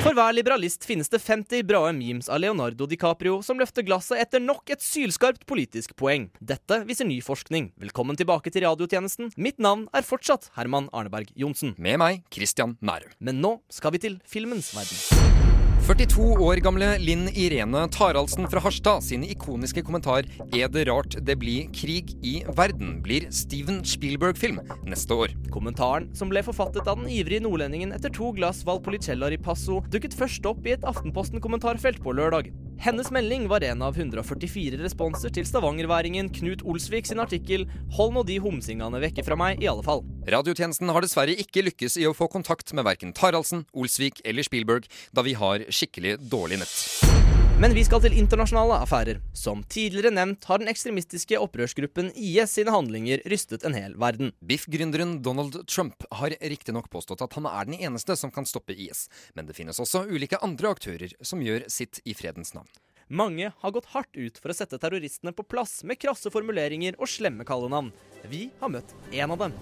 For 0.00 0.16
hver 0.16 0.32
liberalist 0.32 0.86
finnes 0.88 1.12
det 1.12 1.20
50 1.20 1.60
bra 1.68 1.82
memes 1.92 2.30
av 2.32 2.40
Leonardo 2.40 2.88
DiCaprio 2.88 3.42
som 3.44 3.60
løfter 3.60 3.84
glasset 3.84 4.22
etter 4.22 4.40
nok 4.40 4.72
et 4.72 4.80
sylskarpt 4.80 5.44
politisk 5.44 5.92
poeng. 6.00 6.30
Dette 6.40 6.80
viser 6.88 7.04
ny 7.04 7.18
forskning. 7.24 7.74
Velkommen 7.84 8.16
tilbake 8.16 8.48
til 8.48 8.64
radiotjenesten. 8.64 9.28
Mitt 9.36 9.60
navn 9.60 9.90
er 9.92 10.08
fortsatt 10.08 10.48
Herman 10.56 10.88
Arneberg 10.96 11.28
Johnsen. 11.36 11.76
Med 11.76 12.00
meg, 12.00 12.24
Christian 12.32 12.78
Nærum. 12.80 13.12
Men 13.20 13.44
nå 13.44 13.58
skal 13.68 13.92
vi 13.92 14.06
til 14.06 14.16
filmens 14.24 14.72
verden. 14.72 15.63
42 15.84 16.38
år 16.40 16.62
gamle 16.64 16.86
Linn 16.96 17.26
Irene 17.36 17.82
Taraldsen 17.92 18.46
fra 18.48 18.62
Harstad 18.64 19.04
sin 19.04 19.20
ikoniske 19.20 19.82
kommentar 19.84 20.24
'Er 20.48 20.70
det 20.72 20.86
rart 20.88 21.16
det 21.20 21.36
blir 21.36 21.68
krig 21.76 22.16
i 22.24 22.40
verden?' 22.56 23.02
blir 23.02 23.28
Steven 23.28 23.84
Spielberg-film 23.84 24.60
neste 24.86 25.12
år. 25.12 25.36
Kommentaren, 25.50 26.08
som 26.16 26.30
ble 26.30 26.40
forfattet 26.40 26.88
av 26.88 26.96
den 26.96 27.12
ivrige 27.12 27.44
nordlendingen 27.44 27.92
etter 27.92 28.08
to 28.08 28.32
glass 28.32 28.64
Valpolicella 28.64 29.28
Ripasso, 29.28 29.82
dukket 29.90 30.16
først 30.16 30.46
opp 30.46 30.64
i 30.64 30.72
et 30.72 30.88
Aftenposten-kommentarfelt 30.88 32.00
på 32.00 32.16
lørdag. 32.16 32.48
Hennes 32.78 33.10
melding 33.10 33.48
var 33.48 33.64
en 33.64 33.82
av 33.82 33.96
144 33.96 34.80
responser 34.82 35.32
til 35.34 35.46
stavangerværingen 35.48 36.28
Knut 36.34 36.64
Olsvik 36.66 37.06
sin 37.06 37.22
artikkel 37.22 37.66
'Hold 37.94 38.12
nå 38.14 38.24
de 38.26 38.38
homsingene 38.38 39.00
vekke 39.00 39.24
fra 39.24 39.36
meg', 39.36 39.62
i 39.62 39.70
alle 39.70 39.82
fall. 39.82 40.04
Radiotjenesten 40.26 40.88
har 40.88 41.00
dessverre 41.00 41.36
ikke 41.36 41.64
lykkes 41.70 41.96
i 42.02 42.08
å 42.08 42.16
få 42.16 42.28
kontakt 42.28 42.72
med 42.74 42.84
verken 42.84 43.12
Taraldsen, 43.12 43.66
Olsvik 43.74 44.20
eller 44.24 44.42
Spielberg, 44.42 44.88
da 45.14 45.22
vi 45.22 45.34
har 45.34 45.64
skikkelig 45.70 46.18
dårlig 46.28 46.58
nett. 46.58 47.43
Men 47.54 47.70
vi 47.70 47.84
skal 47.86 48.00
til 48.02 48.16
internasjonale 48.18 48.80
affærer. 48.82 49.20
Som 49.30 49.60
tidligere 49.70 50.10
nevnt 50.10 50.42
har 50.50 50.58
den 50.58 50.66
ekstremistiske 50.66 51.38
opprørsgruppen 51.38 52.08
IS 52.18 52.56
sine 52.56 52.72
handlinger 52.74 53.20
rystet 53.30 53.62
en 53.62 53.76
hel 53.78 53.92
verden. 53.94 54.32
Biff-gründeren 54.42 55.20
Donald 55.22 55.60
Trump 55.70 56.02
har 56.18 56.34
riktignok 56.42 56.88
påstått 56.90 57.22
at 57.22 57.36
han 57.38 57.46
er 57.46 57.68
den 57.68 57.76
eneste 57.78 58.16
som 58.18 58.32
kan 58.34 58.48
stoppe 58.50 58.74
IS, 58.74 59.04
men 59.38 59.46
det 59.46 59.54
finnes 59.54 59.78
også 59.78 60.02
ulike 60.10 60.40
andre 60.42 60.72
aktører 60.74 61.14
som 61.22 61.44
gjør 61.46 61.68
sitt 61.70 62.00
i 62.02 62.16
fredens 62.18 62.56
navn. 62.56 62.66
Mange 63.06 63.52
har 63.60 63.74
gått 63.76 63.92
hardt 63.92 64.18
ut 64.18 64.40
for 64.42 64.50
å 64.50 64.56
sette 64.58 64.80
terroristene 64.82 65.30
på 65.36 65.46
plass 65.46 65.84
med 65.86 66.00
krasse 66.02 66.32
formuleringer 66.34 66.98
og 66.98 67.12
slemme 67.12 67.46
kallenavn. 67.46 67.92
Vi 68.32 68.48
har 68.64 68.74
møtt 68.74 68.96
en 69.12 69.36
av 69.36 69.44
dem. 69.44 69.54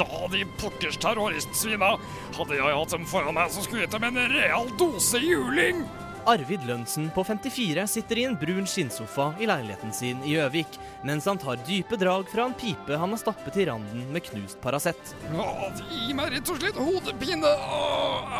Da, 0.00 0.08
de 0.32 0.46
pukkers 0.62 0.96
terroristsvina. 1.02 1.92
Hadde 2.38 2.56
jeg 2.56 2.80
hatt 2.80 2.96
dem 2.96 3.04
foran 3.10 3.36
meg, 3.36 3.52
så 3.52 3.66
skulle 3.66 3.84
jeg 3.84 3.92
gitt 3.92 4.00
dem 4.00 4.08
en 4.08 4.32
real 4.32 4.72
dose 4.80 5.20
juling. 5.20 5.84
Arvid 6.26 6.64
Lønnsen 6.66 7.10
på 7.14 7.24
54 7.24 7.86
sitter 7.86 8.18
i 8.18 8.24
en 8.24 8.36
brun 8.40 8.66
skinnsofa 8.66 9.34
i 9.40 9.48
leiligheten 9.48 9.92
sin 9.92 10.22
i 10.24 10.34
Gjøvik, 10.34 10.78
mens 11.04 11.26
han 11.28 11.40
tar 11.40 11.60
dype 11.66 11.98
drag 12.00 12.28
fra 12.32 12.46
en 12.48 12.56
pipe 12.56 12.96
han 12.96 13.12
har 13.12 13.20
stappet 13.20 13.58
i 13.60 13.66
randen 13.68 14.06
med 14.12 14.24
knust 14.24 14.60
Paracet. 14.64 15.14
Gir 15.28 16.14
meg 16.16 16.32
rett 16.32 16.52
og 16.52 16.60
slett 16.60 16.80
hodepine. 16.80 17.50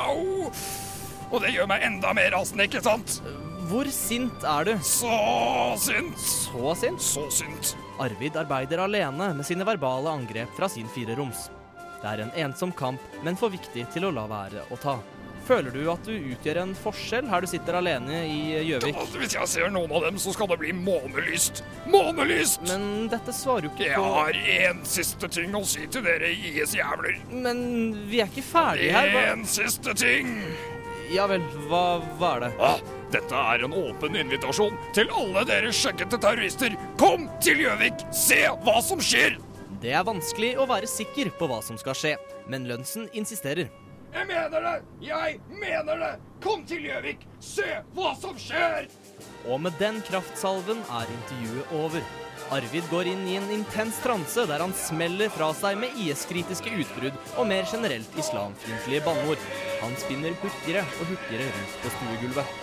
Au. 0.05 0.49
Og 1.31 1.43
det 1.43 1.53
gjør 1.55 1.69
meg 1.69 1.85
enda 1.85 2.13
mer 2.17 2.31
rasende, 2.37 2.69
ikke 2.69 2.85
sant? 2.85 3.19
Hvor 3.69 3.89
sint 3.93 4.45
er 4.49 4.69
du? 4.69 4.73
Så 4.85 5.13
sint. 5.81 6.21
Så 6.21 6.75
sint? 6.81 7.05
Så 7.05 7.27
sint. 7.33 7.75
Arvid 8.01 8.37
arbeider 8.41 8.85
alene 8.85 9.33
med 9.37 9.49
sine 9.49 9.67
verbale 9.69 10.13
angrep 10.13 10.53
fra 10.57 10.69
sin 10.73 10.89
fireroms. 10.93 11.49
Det 12.01 12.11
er 12.11 12.25
en 12.25 12.35
ensom 12.47 12.73
kamp, 12.77 13.01
men 13.25 13.37
for 13.41 13.53
viktig 13.53 13.87
til 13.93 14.09
å 14.09 14.13
la 14.13 14.27
være 14.29 14.67
å 14.73 14.81
ta. 14.81 14.99
Føler 15.45 15.75
du 15.75 15.83
at 15.93 16.07
du 16.09 16.13
utgjør 16.15 16.59
en 16.63 16.71
forskjell 16.79 17.27
her 17.29 17.45
du 17.45 17.49
sitter 17.51 17.77
alene 17.77 18.23
i 18.25 18.39
Gjøvik? 18.65 18.97
Hvis 19.21 19.37
jeg 19.37 19.51
ser 19.53 19.73
noen 19.75 19.93
av 19.93 20.07
dem, 20.07 20.17
så 20.21 20.33
skal 20.33 20.49
det 20.55 20.57
bli 20.63 20.73
månelyst. 20.77 21.61
Månelyst! 21.93 22.65
Men 22.71 23.11
dette 23.13 23.35
svarer 23.37 23.69
jo 23.69 23.75
ikke 23.75 23.91
Jeg 23.91 24.01
på 24.01 24.13
har 24.17 24.39
én 24.55 24.81
siste 24.89 25.29
ting 25.29 25.53
å 25.57 25.61
si 25.69 25.85
til 25.93 26.07
dere 26.07 26.33
IS-jævler. 26.33 27.21
Men 27.45 27.61
vi 28.09 28.23
er 28.25 28.33
ikke 28.33 28.47
ferdige 28.55 28.97
her. 28.97 29.19
En 29.35 29.45
siste 29.49 29.93
ting. 30.01 30.39
Ja 31.13 31.29
vel, 31.29 31.45
hva, 31.69 32.01
hva 32.17 32.35
er 32.39 32.47
det? 32.47 32.53
Ah, 32.65 32.81
dette 33.13 33.47
er 33.53 33.67
en 33.67 33.77
åpen 33.77 34.17
invitasjon 34.17 34.81
til 34.97 35.13
alle 35.13 35.45
dere 35.47 35.77
skjeggete 35.77 36.19
terrorister. 36.25 36.79
Kom 37.01 37.29
til 37.45 37.61
Gjøvik, 37.67 38.09
se 38.17 38.47
hva 38.65 38.81
som 38.83 39.03
skjer! 39.05 39.37
Det 39.85 39.93
er 39.93 40.07
vanskelig 40.09 40.55
å 40.57 40.65
være 40.65 40.89
sikker 40.89 41.29
på 41.37 41.51
hva 41.51 41.61
som 41.61 41.77
skal 41.77 41.99
skje, 41.99 42.15
men 42.49 42.65
Lønsen 42.71 43.11
insisterer. 43.13 43.69
Jeg 44.15 44.29
mener 44.31 44.61
det! 44.63 44.75
Jeg 45.03 45.39
mener 45.51 45.99
det! 45.99 46.13
Kom 46.45 46.61
til 46.69 46.85
Gjøvik, 46.87 47.25
se 47.43 47.67
hva 47.97 48.13
som 48.21 48.37
skjer! 48.39 48.87
Og 49.51 49.59
med 49.65 49.75
den 49.81 49.99
kraftsalven 50.07 50.85
er 50.87 51.11
intervjuet 51.17 51.73
over. 51.81 52.05
Arvid 52.55 52.87
går 52.93 53.09
inn 53.11 53.25
i 53.27 53.35
en 53.41 53.49
intens 53.57 53.99
transe 54.05 54.45
der 54.47 54.63
han 54.63 54.75
smeller 54.79 55.33
fra 55.35 55.49
seg 55.57 55.81
med 55.81 55.97
IS-kritiske 56.05 56.77
utbrudd 56.85 57.17
og 57.41 57.49
mer 57.51 57.67
generelt 57.71 58.21
islamfiendtlige 58.21 59.03
banneord. 59.07 59.49
Han 59.81 59.99
spinner 60.05 60.37
hurtigere 60.45 60.85
og 61.01 61.11
hurtigere 61.11 61.51
rundt 61.51 61.77
på 61.83 61.93
stuegulvet. 61.97 62.55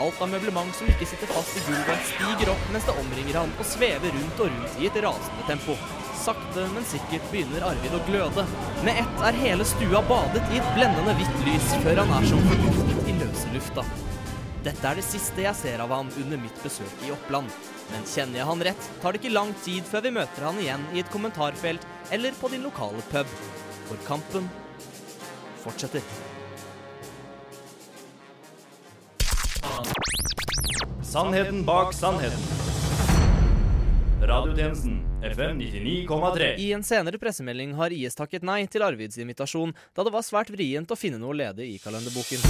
Alt 0.00 0.20
av 0.20 0.32
møblement 0.34 0.76
som 0.76 0.92
ikke 0.92 1.08
sitter 1.08 1.32
fast 1.32 1.56
i 1.56 1.64
gulvet, 1.64 2.12
stiger 2.12 2.52
opp 2.52 2.68
mens 2.74 2.90
det 2.90 2.98
omringer 3.06 3.40
han 3.40 3.56
og 3.56 3.72
svever 3.72 4.20
rundt 4.20 4.44
og 4.44 4.52
rundt 4.52 4.80
i 4.84 4.92
et 4.92 5.02
rasende 5.06 5.48
tempo. 5.48 5.80
Sakte, 6.20 6.66
men 6.74 6.84
sikkert 6.84 7.24
begynner 7.32 7.64
Arvid 7.64 7.94
å 7.96 8.00
gløde. 8.04 8.44
Med 8.84 8.98
ett 9.00 9.22
er 9.24 9.38
hele 9.40 9.64
stua 9.64 10.02
badet 10.04 10.42
i 10.52 10.58
et 10.60 10.70
blendende 10.76 11.14
hvitt 11.16 11.38
lys 11.46 11.70
før 11.80 12.02
han 12.02 12.12
er 12.18 12.26
som 12.28 12.42
forgiftet 12.50 13.08
i 13.08 13.14
løse 13.16 13.52
lufta. 13.54 13.84
Dette 14.60 14.84
er 14.84 15.00
det 15.00 15.06
siste 15.06 15.40
jeg 15.46 15.56
ser 15.56 15.80
av 15.80 15.94
ham 15.96 16.10
under 16.20 16.42
mitt 16.42 16.60
besøk 16.60 17.06
i 17.06 17.12
Oppland. 17.14 17.48
Men 17.90 18.04
kjenner 18.04 18.42
jeg 18.42 18.48
han 18.50 18.64
rett, 18.68 18.90
tar 19.00 19.16
det 19.16 19.22
ikke 19.22 19.32
lang 19.32 19.54
tid 19.64 19.88
før 19.88 20.04
vi 20.04 20.12
møter 20.18 20.44
han 20.44 20.60
igjen 20.60 20.84
i 20.92 21.00
et 21.00 21.12
kommentarfelt 21.14 21.88
eller 22.12 22.36
på 22.36 22.52
din 22.52 22.68
lokale 22.68 23.00
pub. 23.08 23.36
For 23.88 24.04
kampen 24.04 24.52
fortsetter. 25.64 26.04
Sannheten 31.10 31.64
bak 31.64 31.96
sannheten. 31.96 32.59
Radiotjenesten 34.20 35.22
FM 35.22 35.60
99,3. 35.60 36.54
I 36.58 36.72
en 36.72 36.82
senere 36.82 37.18
pressemelding 37.18 37.72
har 37.72 37.92
IS 37.92 38.18
takket 38.18 38.44
nei 38.44 38.66
til 38.68 38.84
Arvids 38.84 39.16
invitasjon, 39.16 39.72
da 39.96 40.04
det 40.04 40.12
var 40.12 40.24
svært 40.26 40.50
vrient 40.52 40.92
å 40.92 40.98
finne 40.98 41.16
noe 41.22 41.32
ledig 41.38 41.70
i 41.72 41.78
kalenderboken. 41.80 42.42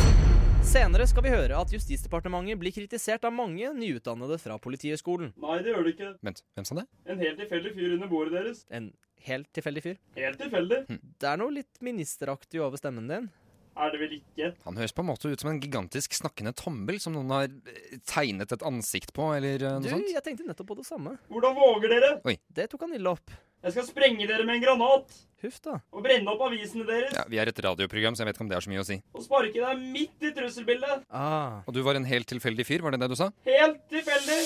Senere 0.66 1.06
skal 1.06 1.24
vi 1.24 1.30
høre 1.30 1.60
at 1.62 1.70
Justisdepartementet 1.70 2.58
blir 2.58 2.74
kritisert 2.74 3.22
av 3.24 3.36
mange 3.36 3.70
nyutdannede 3.76 4.40
fra 4.42 4.58
Politihøgskolen. 4.58 5.30
Nei, 5.38 5.60
det 5.62 5.70
gjør 5.70 5.86
det 5.86 5.94
ikke. 5.94 6.10
Vent, 6.26 6.42
hvem 6.58 6.66
sa 6.66 6.80
det? 6.80 6.86
En 7.06 7.22
helt 7.22 7.38
tilfeldig 7.44 7.74
fyr 7.78 7.94
under 8.00 8.10
bordet 8.10 8.34
deres. 8.34 8.64
En 8.74 8.90
helt 9.30 9.52
tilfeldig 9.54 9.84
fyr? 9.86 10.02
Helt 10.18 10.42
tilfeldig. 10.42 10.82
Det 11.22 11.30
er 11.30 11.38
noe 11.38 11.54
litt 11.54 11.80
ministeraktig 11.86 12.66
over 12.66 12.82
stemmen 12.82 13.06
din. 13.06 13.30
Er 13.78 13.92
det 13.94 14.00
vel 14.02 14.14
ikke? 14.18 14.50
Han 14.66 14.78
høres 14.80 14.92
på 14.96 15.04
en 15.04 15.08
måte 15.12 15.30
ut 15.30 15.40
som 15.40 15.50
en 15.52 15.60
gigantisk 15.62 16.16
snakkende 16.18 16.52
tommel 16.58 16.98
som 17.00 17.14
noen 17.14 17.30
har 17.32 17.46
eh, 17.46 18.00
tegnet 18.08 18.50
et 18.52 18.64
ansikt 18.66 19.12
på, 19.16 19.30
eller 19.36 19.62
noe 19.62 19.84
Du, 19.84 19.92
sånt. 19.92 20.08
Du, 20.08 20.14
jeg 20.16 20.24
tenkte 20.26 20.48
nettopp 20.48 20.72
på 20.72 20.76
det 20.80 20.86
samme. 20.88 21.14
Hvordan 21.30 21.54
våger 21.56 21.94
dere? 21.94 22.10
Oi. 22.28 22.36
Det 22.50 22.66
tok 22.72 22.88
han 22.88 22.96
ille 22.98 23.14
opp. 23.14 23.30
Jeg 23.60 23.74
skal 23.76 23.84
sprenge 23.90 24.24
dere 24.24 24.44
med 24.48 24.56
en 24.56 24.62
granat. 24.64 25.14
Huff 25.44 25.58
da. 25.64 25.78
Og 25.92 26.02
brenne 26.04 26.32
opp 26.32 26.42
avisene 26.46 26.84
deres. 26.88 27.12
Ja, 27.16 27.26
vi 27.28 27.38
er 27.40 27.48
et 27.48 27.60
radioprogram, 27.64 28.16
så 28.16 28.24
jeg 28.24 28.30
vet 28.30 28.38
ikke 28.38 28.44
om 28.44 28.50
det 28.50 28.56
har 28.56 28.64
så 28.64 28.72
mye 28.72 28.82
å 28.82 28.86
si. 28.88 28.96
Og 29.16 29.24
sparke 29.24 29.56
deg 29.56 29.82
midt 29.94 30.24
i 30.24 30.32
trusselbildet. 30.36 31.04
Ah. 31.12 31.60
Og 31.68 31.76
du 31.76 31.80
var 31.84 31.96
en 32.00 32.08
helt 32.08 32.28
tilfeldig 32.28 32.66
fyr, 32.68 32.84
var 32.84 32.96
det 32.96 33.00
det 33.04 33.10
du 33.12 33.16
sa? 33.20 33.30
Helt 33.48 33.80
tilfeldig. 33.92 34.40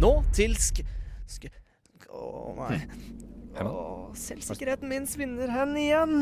Nå 0.00 0.12
til 0.36 0.56
sk... 0.60 0.84
sk 1.28 1.48
Å 2.08 2.22
nei. 2.60 2.78
Herman? 3.56 3.72
Å, 3.74 4.14
selvsikkerheten 4.16 4.88
min 4.90 5.08
svinner 5.10 5.50
hen 5.52 5.76
igjen. 5.80 6.14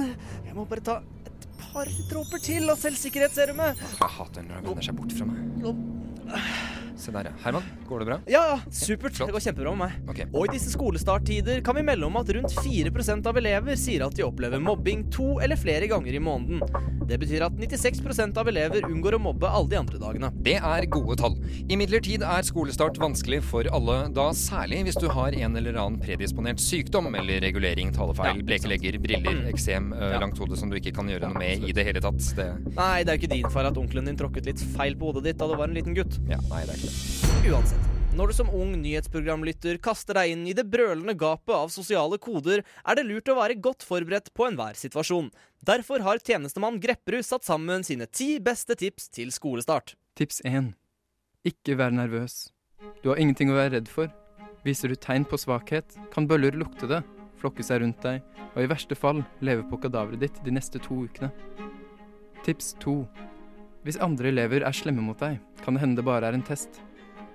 Jeg 0.47 0.57
må 0.57 0.65
bare 0.71 0.83
ta 0.85 0.97
par 1.63 1.91
dråper 2.11 2.43
til 2.43 2.71
av 2.73 2.81
selvsikkerhetsserumet. 2.81 3.81
Jeg 3.99 4.13
hater 4.19 4.47
når 4.47 4.61
han 4.61 4.69
vender 4.71 4.89
seg 4.89 4.99
bort 4.99 5.15
fra 5.19 5.29
meg. 5.29 5.45
Se 6.99 7.13
der, 7.15 7.29
ja. 7.31 7.35
Herman, 7.45 7.63
går 7.87 8.03
det 8.03 8.07
bra? 8.09 8.17
Ja, 8.27 8.45
supert. 8.75 9.15
supert. 9.15 9.29
Det 9.29 9.35
går 9.37 9.45
kjempebra 9.47 9.73
med 9.77 9.85
meg. 9.85 10.11
Okay. 10.11 10.27
Og 10.35 10.49
i 10.49 10.57
disse 10.57 10.73
skolestarttider 10.75 11.61
kan 11.65 11.77
vi 11.79 11.85
melde 11.87 12.09
om 12.09 12.17
at 12.19 12.31
rundt 12.35 12.55
4% 12.59 13.29
av 13.31 13.39
elever 13.39 13.79
sier 13.79 14.03
at 14.07 14.17
de 14.19 14.25
opplever 14.27 14.59
mobbing 14.63 15.05
to 15.15 15.37
eller 15.45 15.59
flere 15.61 15.87
ganger 15.91 16.17
i 16.19 16.23
måneden. 16.23 16.63
Det 17.09 17.17
betyr 17.23 17.47
at 17.47 17.55
96% 17.57 18.37
av 18.43 18.51
elever 18.51 18.85
unngår 18.89 19.17
å 19.17 19.21
mobbe 19.29 19.49
alle 19.49 19.71
de 19.73 19.79
andre 19.81 20.01
dagene. 20.03 20.29
Det 20.45 20.57
er 20.59 20.89
gode 20.93 21.17
tall. 21.21 21.39
Imidlertid 21.73 22.25
er 22.27 22.45
skolestart 22.45 22.99
vanskelig 23.01 23.41
for 23.47 23.71
alle, 23.73 24.01
da 24.13 24.27
særlig 24.37 24.83
hvis 24.89 24.99
du 25.01 25.07
har 25.15 25.33
en 25.39 25.57
eller 25.57 25.79
annen 25.81 26.01
predisponert 26.03 26.61
sykdom 26.61 27.09
eller 27.15 27.41
regulering, 27.47 27.95
talefeil, 27.97 28.43
blekelegger, 28.49 28.99
briller, 29.01 29.41
eksem, 29.55 29.93
ø, 29.95 30.11
langt 30.21 30.43
hode 30.43 30.59
som 30.61 30.69
du 30.69 30.77
ikke 30.81 30.93
kan 30.99 31.09
gjøre 31.09 31.31
noe 31.31 31.41
med 31.47 31.65
i 31.71 31.73
det 31.77 31.87
hele 31.89 32.03
tatt. 32.05 32.21
Det 32.37 32.49
Nei, 32.75 33.05
det 33.07 33.15
er 33.15 33.17
jo 33.17 33.23
ikke 33.23 33.33
din 33.37 33.49
feil 33.55 33.71
at 33.71 33.79
onkelen 33.81 34.11
din 34.11 34.19
tråkket 34.19 34.51
litt 34.51 34.67
feil 34.77 34.99
på 34.99 35.09
hodet 35.13 35.25
ditt 35.31 35.41
da 35.41 35.49
du 35.49 35.57
var 35.57 35.71
en 35.71 35.79
liten 35.79 35.97
gutt. 35.97 36.19
Ja, 36.29 36.43
nei, 36.51 36.65
det 36.69 36.75
er 36.75 36.83
ikke 36.83 36.88
det. 36.89 37.53
Uansett. 37.53 37.89
Når 38.19 38.33
du 38.33 38.35
som 38.35 38.49
ung 38.51 38.73
nyhetsprogramlytter 38.81 39.77
kaster 39.85 40.17
deg 40.19 40.33
inn 40.33 40.47
i 40.51 40.55
det 40.57 40.65
brølende 40.67 41.15
gapet 41.15 41.53
av 41.55 41.69
sosiale 41.71 42.17
koder, 42.19 42.65
er 42.83 42.99
det 42.99 43.05
lurt 43.07 43.29
å 43.31 43.37
være 43.39 43.55
godt 43.63 43.85
forberedt 43.87 44.33
på 44.35 44.49
enhver 44.49 44.75
situasjon. 44.81 45.29
Derfor 45.63 46.03
har 46.03 46.19
tjenestemann 46.19 46.81
Grepperud 46.83 47.27
satt 47.27 47.47
sammen 47.47 47.87
sine 47.87 48.09
ti 48.11 48.41
beste 48.43 48.75
tips 48.81 49.07
til 49.15 49.31
skolestart. 49.35 49.95
Tips 50.19 50.41
1. 50.49 50.73
Ikke 51.47 51.77
vær 51.79 51.95
nervøs. 51.95 52.49
Du 53.05 53.13
har 53.13 53.23
ingenting 53.23 53.53
å 53.53 53.59
være 53.61 53.77
redd 53.77 53.93
for. 53.93 54.11
Viser 54.67 54.91
du 54.91 54.99
tegn 54.99 55.23
på 55.29 55.39
svakhet, 55.39 55.95
kan 56.11 56.27
bøller 56.27 56.59
lukte 56.59 56.91
det, 56.91 57.05
flokke 57.39 57.63
seg 57.63 57.85
rundt 57.85 58.03
deg, 58.03 58.25
og 58.51 58.65
i 58.65 58.71
verste 58.71 58.99
fall 58.99 59.23
leve 59.45 59.63
på 59.71 59.79
kadaveret 59.85 60.27
ditt 60.27 60.43
de 60.43 60.59
neste 60.59 60.83
to 60.83 61.05
ukene. 61.07 61.31
Tips 62.43 62.75
2. 62.83 62.99
Hvis 63.87 63.99
andre 64.03 64.33
elever 64.33 64.65
er 64.67 64.75
slemme 64.75 65.03
mot 65.05 65.19
deg, 65.21 65.39
kan 65.63 65.77
det 65.77 65.83
hende 65.85 66.01
det 66.01 66.07
bare 66.09 66.29
er 66.29 66.37
en 66.37 66.45
test. 66.45 66.81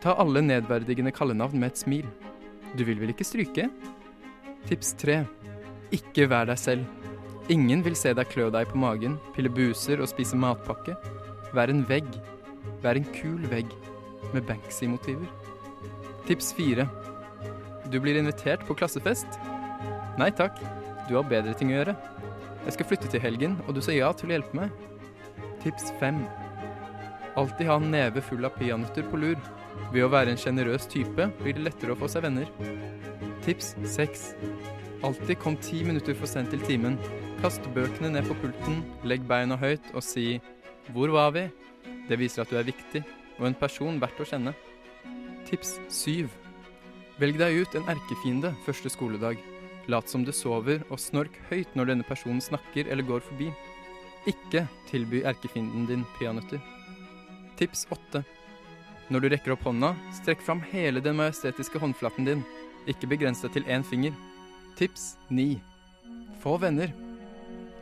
Ta 0.03 0.15
alle 0.19 0.43
nedverdigende 0.43 1.13
kallenavn 1.15 1.59
med 1.59 1.71
et 1.71 1.79
smil. 1.79 2.09
Du 2.75 2.83
vil 2.83 2.99
vel 2.99 3.13
ikke 3.13 3.27
stryke? 3.27 3.69
Tips 4.67 4.93
3. 4.99 5.21
Ikke 5.95 6.27
vær 6.31 6.49
deg 6.49 6.59
selv. 6.59 6.83
Ingen 7.53 7.83
vil 7.85 7.95
se 7.99 8.13
deg 8.15 8.29
klø 8.31 8.49
deg 8.51 8.69
på 8.71 8.79
magen, 8.79 9.17
pille 9.35 9.51
buser 9.51 10.03
og 10.03 10.11
spise 10.11 10.37
matpakke. 10.39 10.95
Vær 11.55 11.71
en 11.71 11.83
vegg. 11.87 12.07
Vær 12.83 12.99
en 12.99 13.07
kul 13.15 13.43
vegg 13.51 13.71
med 14.33 14.45
Banksy-motiver. 14.47 15.27
Tips 16.27 16.53
4. 16.55 16.87
Du 17.91 17.99
blir 18.03 18.19
invitert 18.19 18.63
på 18.67 18.75
klassefest? 18.79 19.39
Nei 20.19 20.31
takk, 20.35 20.59
du 21.09 21.17
har 21.17 21.27
bedre 21.27 21.55
ting 21.57 21.71
å 21.73 21.79
gjøre. 21.79 21.95
Jeg 22.63 22.75
skal 22.77 22.87
flytte 22.87 23.11
til 23.11 23.23
helgen, 23.23 23.57
og 23.67 23.75
du 23.75 23.81
sa 23.83 23.95
ja 23.95 24.11
til 24.15 24.31
å 24.31 24.37
hjelpe 24.37 24.59
meg. 24.59 24.71
Tips 25.63 25.93
5. 25.99 26.25
Alltid 27.35 27.67
ha 27.67 27.75
en 27.79 27.91
neve 27.91 28.21
full 28.21 28.43
av 28.45 28.57
peanøtter 28.57 29.05
på 29.07 29.19
lur. 29.21 29.39
Ved 29.93 30.03
å 30.03 30.11
være 30.11 30.33
en 30.33 30.39
sjenerøs 30.39 30.85
type 30.91 31.29
blir 31.39 31.55
det 31.55 31.63
lettere 31.63 31.95
å 31.95 31.99
få 31.99 32.09
seg 32.11 32.25
venner. 32.25 32.49
Tips 33.45 33.73
6. 33.95 34.25
Alltid 35.07 35.39
kom 35.39 35.55
ti 35.63 35.81
minutter 35.87 36.17
for 36.19 36.27
sent 36.27 36.51
til 36.51 36.61
timen. 36.67 36.99
Kast 37.39 37.63
bøkene 37.75 38.11
ned 38.11 38.27
på 38.27 38.37
pulten, 38.43 38.83
legg 39.07 39.23
beina 39.27 39.57
høyt 39.59 39.87
og 39.93 40.03
si 40.03 40.41
'Hvor 40.91 41.11
var 41.11 41.31
vi?' 41.31 41.51
Det 42.09 42.19
viser 42.19 42.41
at 42.41 42.49
du 42.49 42.57
er 42.57 42.67
viktig, 42.67 43.03
og 43.39 43.47
en 43.47 43.55
person 43.55 43.99
verdt 43.99 44.19
å 44.19 44.27
kjenne. 44.27 44.53
Tips 45.45 45.79
7. 45.89 46.29
Velg 47.19 47.37
deg 47.37 47.61
ut 47.61 47.75
en 47.75 47.87
erkefiende 47.87 48.55
første 48.65 48.89
skoledag. 48.89 49.37
Lat 49.87 50.09
som 50.09 50.23
du 50.25 50.31
sover, 50.31 50.83
og 50.89 50.99
snork 50.99 51.35
høyt 51.49 51.75
når 51.75 51.85
denne 51.85 52.03
personen 52.03 52.41
snakker 52.41 52.87
eller 52.87 53.03
går 53.03 53.21
forbi. 53.21 53.51
Ikke 54.29 54.67
tilby 54.87 55.23
erkefienden 55.27 55.87
din 55.89 56.05
peanøtter. 56.17 56.61
Tips 57.59 57.85
8. 57.91 58.23
Når 59.11 59.19
du 59.19 59.27
rekker 59.33 59.53
opp 59.53 59.65
hånda, 59.67 59.91
strekk 60.15 60.41
fram 60.45 60.61
hele 60.71 61.03
den 61.03 61.17
majestetiske 61.19 61.81
håndflaten 61.81 62.29
din. 62.29 62.43
Ikke 62.87 63.09
begrens 63.11 63.43
deg 63.43 63.51
til 63.57 63.67
én 63.67 63.83
finger. 63.83 64.15
Tips 64.79 65.17
9. 65.27 65.59
Få 66.39 66.55
venner. 66.61 66.93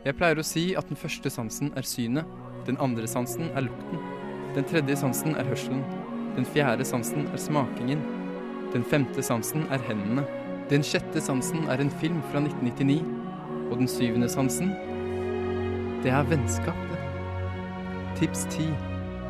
Jeg 0.02 0.18
pleier 0.18 0.42
å 0.42 0.46
si 0.46 0.72
at 0.74 0.88
den 0.90 0.98
første 0.98 1.30
sansen 1.30 1.70
er 1.78 1.86
synet, 1.86 2.26
den 2.66 2.78
andre 2.82 3.06
sansen 3.06 3.52
er 3.54 3.68
lukten. 3.68 4.02
Den 4.56 4.66
tredje 4.66 4.98
sansen 4.98 5.38
er 5.38 5.46
hørselen. 5.46 5.84
Den 6.34 6.46
fjerde 6.48 6.84
sansen 6.86 7.28
er 7.30 7.38
smakingen. 7.38 8.02
Den 8.74 8.82
femte 8.82 9.22
sansen 9.22 9.68
er 9.70 9.82
hendene. 9.86 10.26
Den 10.70 10.82
sjette 10.86 11.22
sansen 11.22 11.68
er 11.70 11.82
en 11.82 11.90
film 12.02 12.18
fra 12.32 12.42
1999. 12.42 12.98
Og 13.70 13.78
den 13.78 13.88
syvende 13.88 14.28
sansen 14.28 14.74
Det 16.02 16.10
er 16.10 16.24
vennskap, 16.26 16.78
det. 16.90 16.98
Tips 18.18 18.40
10. 18.50 18.72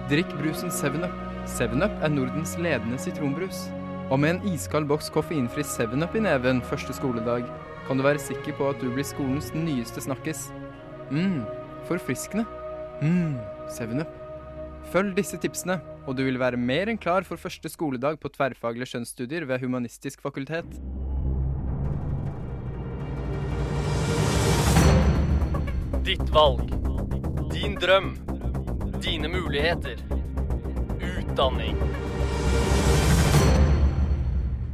Drikk 0.09 0.31
brusen 0.39 0.73
7up. 0.73 1.13
7up 1.45 1.99
er 2.01 2.09
Nordens 2.09 2.55
ledende 2.57 2.97
sitronbrus. 2.97 3.67
Og 4.09 4.21
med 4.23 4.39
en 4.39 4.55
iskald 4.55 4.89
boks 4.89 5.11
koffeinfri 5.13 5.67
7up 5.69 6.17
i 6.17 6.23
neven 6.25 6.63
første 6.65 6.97
skoledag, 6.97 7.45
kan 7.85 8.01
du 8.01 8.07
være 8.07 8.23
sikker 8.25 8.57
på 8.57 8.71
at 8.73 8.81
du 8.81 8.89
blir 8.89 9.05
skolens 9.05 9.53
nyeste 9.53 10.01
snakkis. 10.01 10.49
mm, 11.11 11.45
forfriskende. 11.85 12.47
mm, 13.03 13.37
7up. 13.69 14.09
Følg 14.93 15.15
disse 15.17 15.37
tipsene, 15.37 15.81
og 16.07 16.17
du 16.17 16.25
vil 16.25 16.41
være 16.41 16.57
mer 16.57 16.89
enn 16.89 16.99
klar 16.99 17.23
for 17.23 17.37
første 17.37 17.69
skoledag 17.69 18.19
på 18.19 18.33
tverrfaglige 18.33 18.87
skjønnsstudier 18.87 19.45
ved 19.45 19.61
Humanistisk 19.61 20.23
fakultet. 20.23 20.81
Ditt 26.05 26.31
valg. 26.31 26.61
Din 27.53 27.75
drøm. 27.75 28.17
Dine 29.03 29.29
muligheter. 29.29 29.97
Utdanning. 30.99 31.77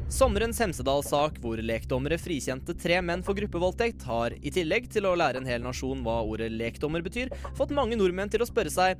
Sommerens 0.08 0.60
Hemsedal-sak 0.62 1.36
hvor 1.42 1.60
lekdommere 1.60 2.16
frikjente 2.16 2.72
tre 2.80 3.02
menn 3.04 3.20
for 3.26 3.36
gruppevoldtekt, 3.36 4.06
har 4.08 4.32
i 4.40 4.52
tillegg 4.54 4.88
til 4.94 5.04
å 5.04 5.12
lære 5.20 5.42
en 5.42 5.50
hel 5.50 5.60
nasjon 5.60 6.00
hva 6.06 6.22
ordet 6.24 6.48
lekdommer 6.54 7.04
betyr, 7.04 7.28
fått 7.58 7.76
mange 7.76 7.98
nordmenn 8.00 8.32
til 8.32 8.40
å 8.40 8.48
spørre 8.48 8.72
seg 8.72 8.96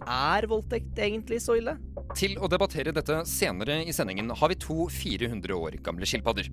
er 0.00 0.48
voldtekt 0.48 0.96
egentlig 0.96 1.42
så 1.44 1.58
ille? 1.60 1.76
Til 2.16 2.38
å 2.40 2.48
debattere 2.48 2.96
dette 2.96 3.20
senere 3.28 3.82
i 3.84 3.92
sendingen 3.92 4.32
har 4.32 4.54
vi 4.54 4.56
to 4.64 4.88
400 4.96 5.60
år 5.60 5.76
gamle 5.84 6.08
skilpadder. 6.08 6.48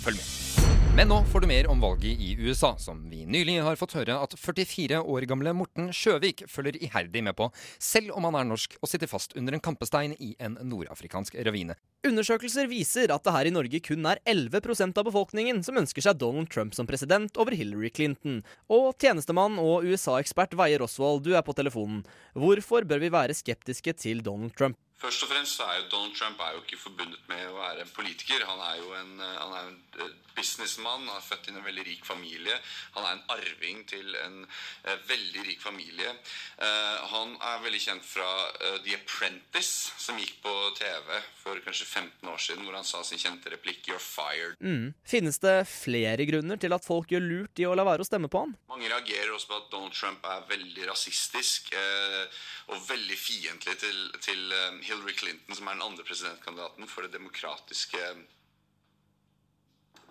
Følg 0.00 0.16
med. 0.16 0.81
Men 0.92 1.08
nå 1.08 1.22
får 1.24 1.40
du 1.40 1.46
mer 1.48 1.66
om 1.72 1.80
valget 1.80 2.20
i 2.20 2.34
USA, 2.36 2.74
som 2.76 2.98
vi 3.08 3.22
nylig 3.24 3.54
har 3.64 3.78
fått 3.80 3.94
høre 3.96 4.12
at 4.20 4.34
44 4.36 4.98
år 5.00 5.24
gamle 5.30 5.54
Morten 5.56 5.86
Sjøvik 5.88 6.42
følger 6.52 6.76
iherdig 6.84 7.22
med 7.24 7.32
på, 7.38 7.46
selv 7.80 8.12
om 8.12 8.26
han 8.28 8.36
er 8.36 8.50
norsk 8.50 8.76
og 8.76 8.90
sitter 8.92 9.08
fast 9.08 9.32
under 9.40 9.56
en 9.56 9.64
kampestein 9.64 10.12
i 10.20 10.34
en 10.36 10.58
nordafrikansk 10.60 11.38
ravine. 11.48 11.78
Undersøkelser 12.04 12.68
viser 12.68 13.08
at 13.14 13.24
det 13.24 13.32
her 13.32 13.48
i 13.48 13.54
Norge 13.56 13.80
kun 13.80 14.04
er 14.10 14.20
11% 14.28 15.00
av 15.00 15.08
befolkningen 15.08 15.64
som 15.64 15.80
ønsker 15.80 16.04
seg 16.04 16.20
Donald 16.20 16.52
Trump 16.52 16.76
som 16.76 16.90
president 16.90 17.40
over 17.40 17.56
Hillary 17.56 17.88
Clinton. 17.88 18.42
Og 18.68 18.92
tjenestemann 19.00 19.56
og 19.62 19.88
USA-ekspert 19.88 20.52
Veie 20.60 20.76
Rosvold, 20.82 21.24
du 21.24 21.32
er 21.32 21.46
på 21.46 21.56
telefonen. 21.56 22.04
Hvorfor 22.36 22.84
bør 22.84 23.00
vi 23.00 23.14
være 23.16 23.38
skeptiske 23.38 23.96
til 23.96 24.20
Donald 24.20 24.52
Trump? 24.60 24.76
Først 25.02 25.24
og 25.24 25.32
fremst 25.32 25.58
så 25.58 25.66
er 25.66 25.80
jo 25.80 25.88
Donald 25.90 26.14
Trump 26.14 26.40
er 26.40 26.52
jo 26.54 26.62
ikke 26.62 26.78
forbundet 26.78 27.22
med 27.30 27.48
å 27.50 27.56
være 27.58 27.82
en 27.82 27.94
politiker. 27.96 28.44
Han 28.46 28.60
er 28.68 28.76
jo 28.78 28.92
en, 28.94 29.14
eh, 29.18 29.38
han 29.40 29.56
er 29.58 29.70
en 29.70 29.80
eh, 29.98 30.12
businessmann. 30.36 31.08
Han 31.08 31.18
er 31.18 31.24
født 31.24 31.48
i 31.48 31.54
en 31.54 31.64
veldig 31.64 31.84
rik 31.86 32.04
familie. 32.06 32.54
Han 32.96 33.06
er 33.06 33.16
en 33.16 33.24
arving 33.34 33.82
til 33.88 34.14
en 34.22 34.38
eh, 34.44 34.98
veldig 35.08 35.44
rik 35.48 35.62
familie. 35.62 36.14
Eh, 36.62 37.00
han 37.12 37.34
er 37.50 37.64
veldig 37.64 37.82
kjent 37.82 38.06
fra 38.06 38.28
eh, 38.52 38.78
The 38.86 38.96
Apprentice, 39.00 39.92
som 40.00 40.20
gikk 40.20 40.38
på 40.44 40.54
TV 40.78 41.10
for 41.42 41.58
kanskje 41.66 41.88
15 41.88 42.30
år 42.32 42.40
siden, 42.46 42.64
hvor 42.66 42.78
han 42.78 42.86
sa 42.86 43.02
sin 43.06 43.20
kjente 43.20 43.52
replikk 43.52 43.88
'You're 43.88 44.02
fired'. 44.02 44.56
Mm. 44.60 44.94
Finnes 45.04 45.38
det 45.42 45.56
flere 45.68 46.26
grunner 46.28 46.60
til 46.62 46.72
at 46.72 46.86
folk 46.86 47.10
gjør 47.12 47.26
lurt 47.26 47.58
i 47.58 47.66
å 47.66 47.74
la 47.74 47.86
være 47.86 48.06
å 48.06 48.08
stemme 48.08 48.30
på 48.32 48.44
han? 48.46 48.56
Mange 48.70 48.88
reagerer 48.88 49.34
også 49.34 49.50
på 49.50 49.60
at 49.60 49.70
Donald 49.74 49.94
Trump 49.98 50.24
er 50.24 50.46
veldig 50.48 50.88
rasistisk 50.88 51.72
eh, 51.74 52.42
og 52.70 52.84
veldig 52.86 53.18
fiendtlig 53.18 53.74
til, 53.80 53.98
til 54.22 54.54
eh, 54.54 54.78
Hillary 54.86 55.16
Clinton, 55.18 55.56
som 55.58 55.68
er 55.68 55.78
den 55.78 55.88
andre 55.88 56.06
presidentkandidaten 56.06 56.88
for 56.90 57.06
det 57.06 57.14
demokratiske 57.16 58.12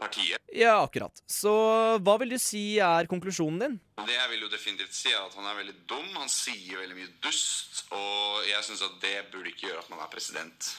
partiet. 0.02 0.42
Ja, 0.52 0.82
akkurat. 0.82 1.22
Så 1.30 1.54
hva 2.02 2.18
vil 2.22 2.34
du 2.34 2.40
si 2.42 2.64
er 2.82 3.10
konklusjonen 3.12 3.62
din? 3.62 3.80
Det 4.02 4.18
jeg 4.18 4.34
vil 4.34 4.46
jo 4.48 4.52
definitivt 4.52 4.98
si 4.98 5.14
er 5.14 5.22
at 5.22 5.38
Han 5.38 5.48
er 5.48 5.60
veldig 5.62 5.78
dum, 5.90 6.08
han 6.18 6.32
sier 6.32 6.82
veldig 6.82 6.98
mye 6.98 7.12
dust, 7.24 7.84
og 7.94 8.48
jeg 8.50 8.66
syns 8.68 8.86
at 8.88 8.98
det 9.04 9.18
burde 9.32 9.54
ikke 9.54 9.70
gjøre 9.70 9.86
at 9.86 9.92
man 9.94 10.02
er 10.04 10.12
president 10.12 10.72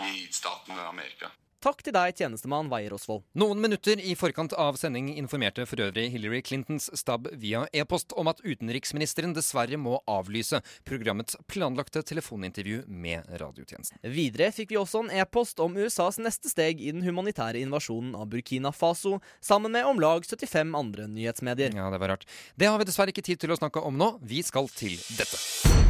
i 0.00 0.26
staten 0.32 0.78
Amerika. 0.86 1.32
Takk 1.60 1.82
til 1.84 1.92
deg, 1.92 2.14
tjenestemann 2.16 2.70
Veier 2.72 2.94
Osvold. 2.96 3.20
Noen 3.36 3.58
minutter 3.60 4.00
i 4.00 4.14
forkant 4.16 4.54
av 4.56 4.78
sending 4.80 5.10
informerte 5.20 5.66
for 5.68 5.82
øvrig 5.84 6.06
Hillary 6.14 6.40
Clintons 6.40 6.86
stab 6.96 7.28
via 7.36 7.66
e-post 7.76 8.14
om 8.16 8.30
at 8.32 8.40
utenriksministeren 8.40 9.34
dessverre 9.36 9.76
må 9.76 9.98
avlyse 10.08 10.62
programmets 10.88 11.36
planlagte 11.52 12.00
telefonintervju 12.08 12.86
med 12.88 13.28
radiotjenesten. 13.44 14.00
Videre 14.08 14.48
fikk 14.56 14.72
vi 14.72 14.80
også 14.80 15.04
en 15.04 15.12
e-post 15.20 15.60
om 15.60 15.76
USAs 15.76 16.16
neste 16.24 16.48
steg 16.48 16.80
i 16.80 16.94
den 16.96 17.04
humanitære 17.04 17.60
invasjonen 17.60 18.16
av 18.16 18.32
Burkina 18.32 18.72
Faso, 18.72 19.18
sammen 19.44 19.76
med 19.76 19.84
om 19.84 20.00
lag 20.00 20.24
75 20.24 20.72
andre 20.80 21.12
nyhetsmedier. 21.12 21.76
Ja, 21.76 21.92
det 21.92 22.00
var 22.00 22.16
rart. 22.16 22.28
Det 22.56 22.72
har 22.72 22.80
vi 22.80 22.88
dessverre 22.88 23.12
ikke 23.12 23.28
tid 23.28 23.44
til 23.44 23.52
å 23.52 23.60
snakke 23.60 23.84
om 23.84 24.00
nå. 24.00 24.14
Vi 24.24 24.40
skal 24.48 24.72
til 24.72 24.96
dette. 25.20 25.89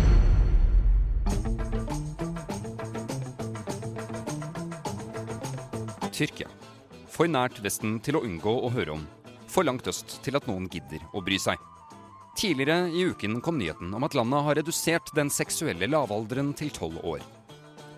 Tyrkia. 6.21 6.51
For 7.11 7.31
nært 7.31 7.59
Vesten 7.65 7.99
til 8.05 8.19
å 8.19 8.25
unngå 8.27 8.53
å 8.61 8.71
høre 8.75 8.99
om. 8.99 9.09
For 9.51 9.67
langt 9.67 9.89
øst 9.91 10.21
til 10.25 10.37
at 10.39 10.47
noen 10.51 10.69
gidder 10.71 11.03
å 11.17 11.25
bry 11.25 11.41
seg. 11.41 11.59
Tidligere 12.39 12.87
i 12.95 13.09
uken 13.11 13.41
kom 13.43 13.59
nyheten 13.59 13.91
om 13.97 14.05
at 14.07 14.15
landet 14.15 14.47
har 14.47 14.59
redusert 14.61 15.11
den 15.17 15.33
seksuelle 15.33 15.89
lavalderen 15.91 16.53
til 16.57 16.71
tolv 16.77 17.01
år. 17.03 17.25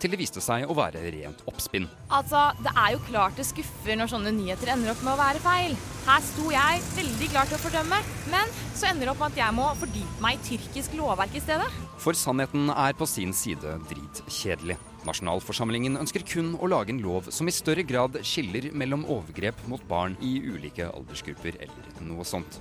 Til 0.02 0.10
det 0.10 0.18
viste 0.18 0.42
seg 0.42 0.64
å 0.66 0.74
være 0.74 1.02
rent 1.14 1.44
oppspinn. 1.46 1.84
Altså, 2.10 2.50
Det 2.58 2.72
er 2.74 2.94
jo 2.94 3.02
klart 3.06 3.36
det 3.38 3.46
skuffer 3.46 3.98
når 3.98 4.10
sånne 4.10 4.32
nyheter 4.34 4.72
ender 4.72 4.90
opp 4.90 5.02
med 5.04 5.12
å 5.12 5.20
være 5.20 5.42
feil. 5.44 5.76
Her 6.08 6.24
sto 6.26 6.50
jeg 6.50 6.82
veldig 6.96 7.28
klar 7.30 7.46
til 7.46 7.58
å 7.58 7.62
fordømme, 7.62 8.00
men 8.32 8.56
så 8.74 8.90
ender 8.90 9.06
det 9.06 9.12
opp 9.14 9.22
med 9.22 9.30
at 9.30 9.42
jeg 9.44 9.58
må 9.60 9.68
fordype 9.78 10.24
meg 10.24 10.40
i 10.40 10.48
tyrkisk 10.48 10.96
lovverk 10.98 11.36
i 11.38 11.44
stedet. 11.44 11.68
For 12.02 12.18
sannheten 12.18 12.72
er 12.74 12.98
på 12.98 13.06
sin 13.06 13.36
side 13.36 13.76
dritkjedelig. 13.92 14.80
Nasjonalforsamlingen 15.06 15.98
ønsker 15.98 16.22
kun 16.26 16.52
å 16.62 16.68
lage 16.70 16.94
en 16.94 17.00
lov 17.02 17.30
som 17.34 17.48
i 17.50 17.54
større 17.54 17.82
grad 17.86 18.20
skiller 18.26 18.68
mellom 18.70 19.02
overgrep 19.10 19.58
mot 19.70 19.82
barn 19.90 20.14
i 20.22 20.36
ulike 20.46 20.86
aldersgrupper 20.92 21.58
eller 21.64 22.04
noe 22.06 22.26
sånt. 22.26 22.60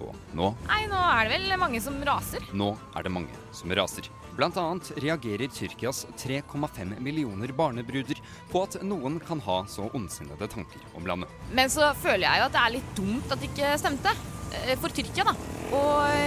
Og 0.00 0.12
nå 0.36 0.50
Nei, 0.66 0.82
nå 0.90 1.00
er 1.00 1.28
det 1.28 1.36
vel 1.36 1.56
mange 1.60 1.80
som 1.84 1.96
raser. 2.04 2.44
Nå 2.56 2.74
er 2.96 3.06
det 3.06 3.12
mange 3.12 3.42
som 3.56 3.72
raser. 3.76 4.08
Blant 4.36 4.56
annet 4.60 4.90
reagerer 5.00 5.48
Tyrkias 5.48 6.02
3,5 6.20 6.98
millioner 7.00 7.52
barnebruder 7.56 8.20
på 8.50 8.64
at 8.66 8.76
noen 8.84 9.16
kan 9.24 9.40
ha 9.46 9.62
så 9.72 9.88
ondsinnede 9.96 10.48
tanker 10.52 10.82
om 10.96 11.08
landet. 11.08 11.32
Men 11.56 11.72
så 11.72 11.92
føler 11.96 12.26
jeg 12.28 12.42
jo 12.42 12.48
at 12.50 12.56
det 12.56 12.64
er 12.64 12.74
litt 12.76 12.96
dumt 12.98 13.32
at 13.32 13.40
det 13.40 13.52
ikke 13.52 13.76
stemte. 13.80 14.12
Eh, 14.54 14.74
For 14.80 14.92
Tyrkia, 14.94 15.24
da. 15.26 15.34
Å 15.74 15.80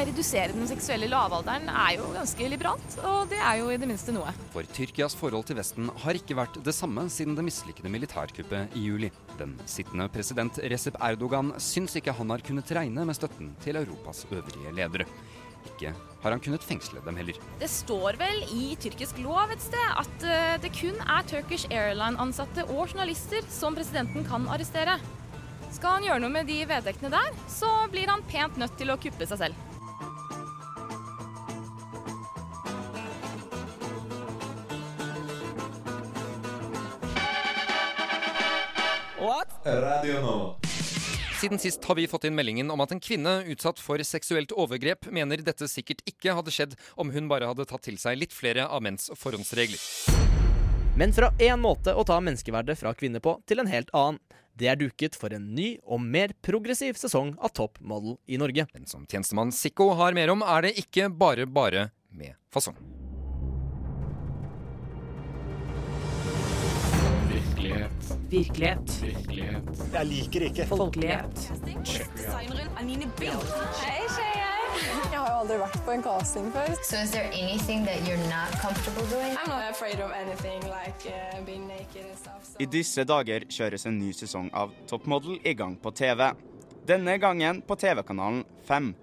redusere 0.10 0.52
den 0.52 0.68
seksuelle 0.68 1.08
lavalderen 1.08 1.70
er 1.72 1.94
jo 1.96 2.10
ganske 2.12 2.50
liberalt, 2.52 2.98
og 3.08 3.30
det 3.32 3.40
er 3.40 3.62
jo 3.62 3.70
i 3.72 3.78
det 3.80 3.88
minste 3.88 4.12
noe. 4.12 4.34
For 4.52 4.68
Tyrkias 4.76 5.16
forhold 5.16 5.48
til 5.48 5.56
Vesten 5.60 5.88
har 6.04 6.20
ikke 6.20 6.36
vært 6.36 6.60
det 6.66 6.76
samme 6.76 7.06
siden 7.14 7.38
det 7.38 7.46
mislykkede 7.48 7.92
militærkuppet 7.94 8.76
i 8.76 8.84
juli. 8.90 9.12
Den 9.40 9.56
sittende 9.64 10.10
president 10.12 10.60
Recep 10.60 11.00
Erdogan 11.00 11.54
syns 11.64 11.96
ikke 11.96 12.16
han 12.18 12.36
har 12.36 12.44
kunnet 12.44 12.74
regne 12.76 13.08
med 13.08 13.16
støtten 13.16 13.54
til 13.64 13.80
Europas 13.80 14.26
øvrige 14.28 14.76
ledere. 14.76 15.08
Ikke 15.70 15.94
har 16.24 16.34
han 16.36 16.44
kunnet 16.44 16.64
fengsle 16.64 17.02
dem 17.06 17.18
heller. 17.20 17.40
Det 17.60 17.70
står 17.72 18.20
vel 18.20 18.44
i 18.56 18.74
tyrkisk 18.80 19.20
lov 19.24 19.52
et 19.54 19.64
sted 19.64 19.96
at 20.04 20.28
eh, 20.28 20.58
det 20.64 20.72
kun 20.76 21.00
er 21.04 21.28
Turkish 21.32 21.68
Airline-ansatte 21.72 22.68
og 22.68 22.90
journalister 22.92 23.48
som 23.52 23.76
presidenten 23.76 24.28
kan 24.28 24.48
arrestere. 24.52 25.00
Skal 25.72 26.00
han 26.00 26.06
gjøre 26.10 26.24
noe 26.26 26.34
med 26.34 26.50
de 26.50 26.62
vedtektene 26.68 27.14
der, 27.14 27.42
så 27.48 27.70
blir 27.94 28.10
han 28.12 28.26
pent 28.28 28.58
nødt 28.60 28.78
til 28.80 28.92
å 28.92 29.00
kuppe 29.00 29.28
seg 29.30 29.46
selv. 29.48 29.66
Radio 39.66 40.22
nå. 40.22 40.56
Siden 41.40 41.60
sist 41.60 41.86
har 41.86 41.96
vi 41.96 42.08
fått 42.08 42.26
inn 42.28 42.36
meldingen 42.36 42.72
om 42.72 42.82
at 42.84 42.92
en 42.92 43.02
kvinne 43.04 43.44
utsatt 43.52 43.80
for 43.80 44.02
seksuelt 44.04 44.52
overgrep 44.52 45.08
mener 45.14 45.44
dette 45.44 45.68
sikkert 45.72 46.02
ikke 46.10 46.34
hadde 46.36 46.52
skjedd 46.52 46.76
om 47.00 47.12
hun 47.14 47.30
bare 47.32 47.48
hadde 47.48 47.68
tatt 47.70 47.86
til 47.86 48.00
seg 48.02 48.18
litt 48.20 48.36
flere 48.36 48.66
av 48.68 48.84
menns 48.84 49.08
forhåndsregler. 49.16 49.80
Men 51.00 51.16
fra 51.16 51.30
én 51.40 51.62
måte 51.62 51.94
å 51.96 52.04
ta 52.04 52.18
menneskeverdet 52.20 52.76
fra 52.82 52.92
kvinner 52.98 53.24
på 53.24 53.38
til 53.48 53.64
en 53.64 53.72
helt 53.72 53.94
annen. 53.96 54.20
Det 54.60 54.68
er 54.68 54.76
duket 54.76 55.16
for 55.16 55.32
en 55.32 55.46
ny 55.56 55.78
og 55.88 56.02
mer 56.04 56.34
progressiv 56.44 56.98
sesong 57.00 57.32
av 57.40 57.54
Top 57.56 57.80
Model 57.80 58.18
i 58.28 58.36
Norge. 58.42 58.66
Men 58.74 58.90
som 58.92 59.06
tjenestemann 59.08 59.54
Sikko 59.56 59.94
har 59.96 60.18
mer 60.18 60.34
om, 60.34 60.44
er 60.44 60.68
det 60.68 60.74
ikke 60.84 61.08
bare 61.08 61.48
bare 61.48 61.88
med 62.12 62.36
fasong. 62.52 62.76
Virkelighet. 67.32 68.14
Virkelighet. 68.30 69.00
Virkelighet. 69.04 69.74
Jeg 69.96 70.12
liker 70.12 70.48
ikke. 70.52 70.68
Folkelighet. 70.76 71.50
Hei, 71.64 71.76
skeier. 74.12 74.59
Jeg 75.12 75.20
har 75.20 75.30
jo 75.30 75.38
aldri 75.42 75.58
vært 75.60 75.80
på 75.86 75.94
en 75.94 76.04
casting 76.04 76.50
før. 76.54 76.72
So 76.84 77.02
is 77.02 77.12
there 77.12 77.30
anything 77.34 77.86
that 77.88 78.06
you're 78.08 78.22
not 78.30 78.54
comfortable 78.62 79.06
doing? 79.12 79.36
I'm 79.38 79.50
not 79.50 79.70
afraid 79.72 80.00
of 80.00 80.12
anything 80.16 80.62
like 80.70 81.10
uh, 81.10 81.42
being 81.46 81.68
naked 81.68 82.06
and 82.06 82.18
stuff. 82.18 82.46
So. 82.46 82.56
I 82.60 82.68
disse 82.70 83.06
dager 83.08 83.46
kjøres 83.50 83.86
en 83.90 84.00
ny 84.00 84.14
sesong 84.16 84.50
av 84.54 84.74
Toppmodell 84.90 85.40
i 85.44 85.54
gang 85.58 85.76
på 85.82 85.92
TV. 85.92 86.32
Denne 86.88 87.18
gangen 87.22 87.62
på 87.62 87.76
TV-kanalen 87.76 88.46
5. 88.68 88.94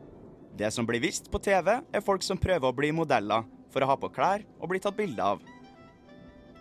Det 0.56 0.70
som 0.72 0.86
blir 0.88 1.02
vist 1.04 1.30
på 1.30 1.38
TV, 1.38 1.76
er 1.92 2.04
folk 2.04 2.24
som 2.24 2.40
prøver 2.40 2.70
å 2.70 2.74
bli 2.76 2.90
modeller 2.96 3.44
for 3.72 3.84
å 3.84 3.90
ha 3.92 3.98
på 4.00 4.08
klær 4.14 4.46
og 4.56 4.70
bli 4.72 4.80
tatt 4.80 4.96
bilde 4.96 5.22
av. 5.22 5.44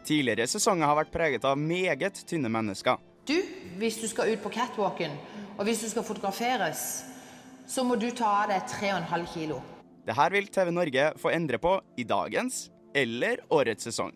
Tidligere 0.06 0.46
sesonger 0.52 0.92
har 0.92 1.00
vært 1.00 1.14
preget 1.14 1.48
av 1.48 1.58
meget 1.58 2.20
tynne 2.28 2.52
mennesker. 2.52 3.00
Du, 3.26 3.38
hvis 3.80 3.98
du 3.98 4.06
skal 4.12 4.36
ut 4.36 4.44
på 4.44 4.52
catwalken, 4.54 5.16
og 5.56 5.64
hvis 5.66 5.82
du 5.82 5.88
skal 5.90 6.06
fotograferes, 6.06 6.84
så 7.68 7.84
må 7.84 7.98
du 8.00 8.10
ta 8.12 8.30
av 8.44 8.52
deg 8.52 8.70
3,5 8.70 9.26
kilo. 9.34 9.62
Det 10.06 10.14
her 10.14 10.34
vil 10.36 10.48
TV 10.54 10.70
Norge 10.74 11.08
få 11.18 11.32
endre 11.34 11.58
på 11.62 11.80
i 11.98 12.06
dagens 12.06 12.68
eller 12.96 13.42
årets 13.54 13.88
sesong. 13.90 14.14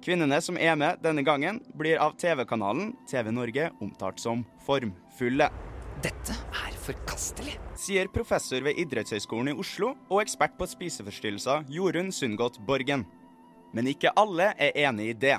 Kvinnene 0.00 0.38
som 0.40 0.56
er 0.56 0.78
med 0.80 1.02
denne 1.04 1.20
gangen, 1.26 1.58
blir 1.76 2.00
av 2.00 2.14
TV-kanalen 2.16 2.94
TV 3.10 3.28
Norge 3.34 3.68
omtalt 3.84 4.22
som 4.22 4.46
formfulle. 4.64 5.50
Dette 6.00 6.36
er 6.56 6.76
forkastelig. 6.80 7.58
Sier 7.76 8.08
professor 8.08 8.64
ved 8.64 8.78
Idrettshøgskolen 8.80 9.52
i 9.52 9.58
Oslo 9.60 9.92
og 10.08 10.22
ekspert 10.22 10.56
på 10.56 10.68
spiseforstyrrelser 10.70 11.68
Jorunn 11.68 12.08
Sundgodt 12.16 12.56
Borgen. 12.64 13.04
Men 13.76 13.90
ikke 13.92 14.14
alle 14.16 14.54
er 14.56 14.78
enig 14.86 15.10
i 15.10 15.18
det. 15.26 15.36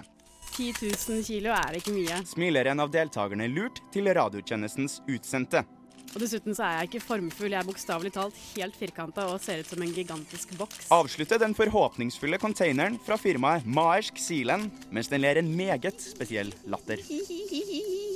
10 0.51 0.73
000 0.83 1.25
kilo 1.25 1.55
er 1.55 1.79
ikke 1.79 1.95
mye. 1.95 2.21
Smiler 2.27 2.69
en 2.69 2.83
av 2.83 2.91
deltakerne 2.93 3.47
lurt 3.49 3.81
til 3.93 4.11
radiotjenestens 4.13 4.99
utsendte. 5.09 5.63
Og 6.11 6.19
dessuten 6.19 6.55
så 6.57 6.65
er 6.67 6.77
jeg 6.79 6.89
ikke 6.89 7.03
formfull. 7.05 7.53
Jeg 7.53 7.61
er 7.61 7.67
bokstavelig 7.67 8.13
talt 8.17 8.39
helt 8.51 8.77
firkanta 8.77 9.27
og 9.31 9.39
ser 9.43 9.63
ut 9.63 9.71
som 9.71 9.83
en 9.83 9.93
gigantisk 9.95 10.55
boks. 10.59 10.89
Avslutte 10.91 11.39
den 11.41 11.55
forhåpningsfulle 11.57 12.41
containeren 12.41 12.99
fra 13.05 13.19
firmaet 13.21 13.67
Maersk 13.67 14.19
Sealand 14.19 14.71
mens 14.91 15.11
den 15.11 15.23
ler 15.23 15.39
en 15.39 15.53
meget 15.55 16.03
spesiell 16.03 16.51
latter. 16.67 16.99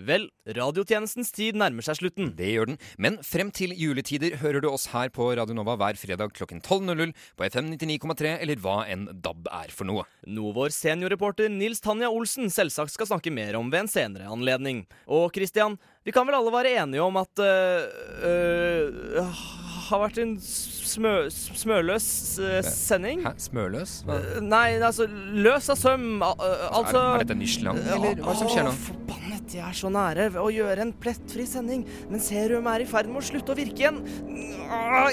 Vel, 0.00 0.26
radiotjenestens 0.56 1.30
tid 1.34 1.58
nærmer 1.60 1.84
seg 1.84 1.98
slutten. 1.98 2.32
Det 2.38 2.48
gjør 2.52 2.70
den. 2.72 2.78
Men 3.00 3.18
frem 3.26 3.52
til 3.54 3.74
juletider 3.78 4.36
hører 4.40 4.64
du 4.64 4.68
oss 4.70 4.88
her 4.94 5.12
på 5.14 5.28
Radio 5.38 5.56
Nova 5.56 5.76
hver 5.80 5.98
fredag 6.00 6.34
klokken 6.36 6.62
12.00 6.64 7.14
på 7.38 7.46
FM 7.46 7.72
99,3 7.74 8.34
eller 8.38 8.60
hva 8.62 8.76
enn 8.90 9.08
DAB 9.12 9.50
er 9.60 9.74
for 9.74 9.88
noe. 9.88 10.06
Noe 10.26 10.54
vår 10.56 10.74
seniorreporter 10.74 11.50
Nils 11.52 11.82
Tanja 11.84 12.10
Olsen 12.10 12.50
selvsagt 12.52 12.94
skal 12.94 13.10
snakke 13.12 13.34
mer 13.34 13.58
om 13.60 13.70
ved 13.72 13.86
en 13.86 13.92
senere 13.92 14.30
anledning. 14.30 14.84
Og 15.06 15.30
Christian, 15.36 15.78
vi 16.04 16.14
kan 16.16 16.26
vel 16.28 16.38
alle 16.40 16.54
være 16.54 16.76
enige 16.82 17.04
om 17.06 17.20
at 17.20 17.44
øh, 17.44 17.82
øh, 18.30 19.69
har 19.90 20.00
vært 20.04 20.18
en 20.22 20.32
smø, 20.40 21.12
smøløs 21.30 22.06
øh, 22.42 22.58
sending? 22.66 23.24
Hæ? 23.26 23.32
Smørløs? 23.42 23.96
Hva? 24.08 24.16
Øh, 24.20 24.40
Nei, 24.46 24.78
altså 24.78 25.06
løs 25.10 25.68
av 25.74 25.78
søm. 25.80 26.06
al- 26.22 26.44
Altså 26.70 26.98
er, 27.00 27.14
er 27.20 27.24
dette 27.24 27.36
Michelin, 27.40 27.80
eller 27.96 28.22
hva 28.24 28.34
som 28.38 28.50
skjer 28.52 28.66
nå? 28.68 28.72
Å, 28.74 28.80
Forbannet, 28.88 29.56
jeg 29.58 29.64
er 29.66 29.76
så 29.80 29.90
nære 29.92 30.28
ved 30.34 30.40
å 30.42 30.48
gjøre 30.54 30.84
en 30.86 30.92
plettfri 31.02 31.46
sending, 31.50 31.82
men 32.10 32.22
serum 32.22 32.68
er 32.70 32.84
i 32.84 32.88
ferd 32.90 33.10
med 33.10 33.22
å 33.22 33.26
slutte 33.26 33.54
å 33.54 33.58
virke 33.58 33.82
igjen. 33.84 34.00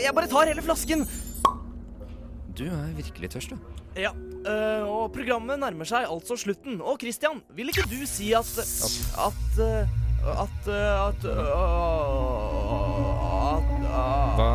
Jeg 0.03 0.13
bare 0.17 0.29
tar 0.31 0.51
hele 0.53 0.61
flasken. 0.65 1.07
Du 2.57 2.63
er 2.69 2.93
virkelig 2.97 3.29
tørst, 3.35 3.53
du. 3.53 3.73
Ja, 3.97 4.11
øh, 4.13 4.83
og 4.85 5.11
programmet 5.13 5.57
nærmer 5.61 5.85
seg 5.89 6.05
altså 6.09 6.37
slutten. 6.37 6.79
Og 6.85 6.99
Christian, 7.01 7.41
vil 7.57 7.69
ikke 7.73 7.85
du 7.89 7.99
si 8.09 8.31
at 8.37 8.49
At 8.61 9.57
At 9.57 9.57
At 10.27 10.69
øh, 10.69 11.07
At 11.07 11.27
Hva 13.87 14.47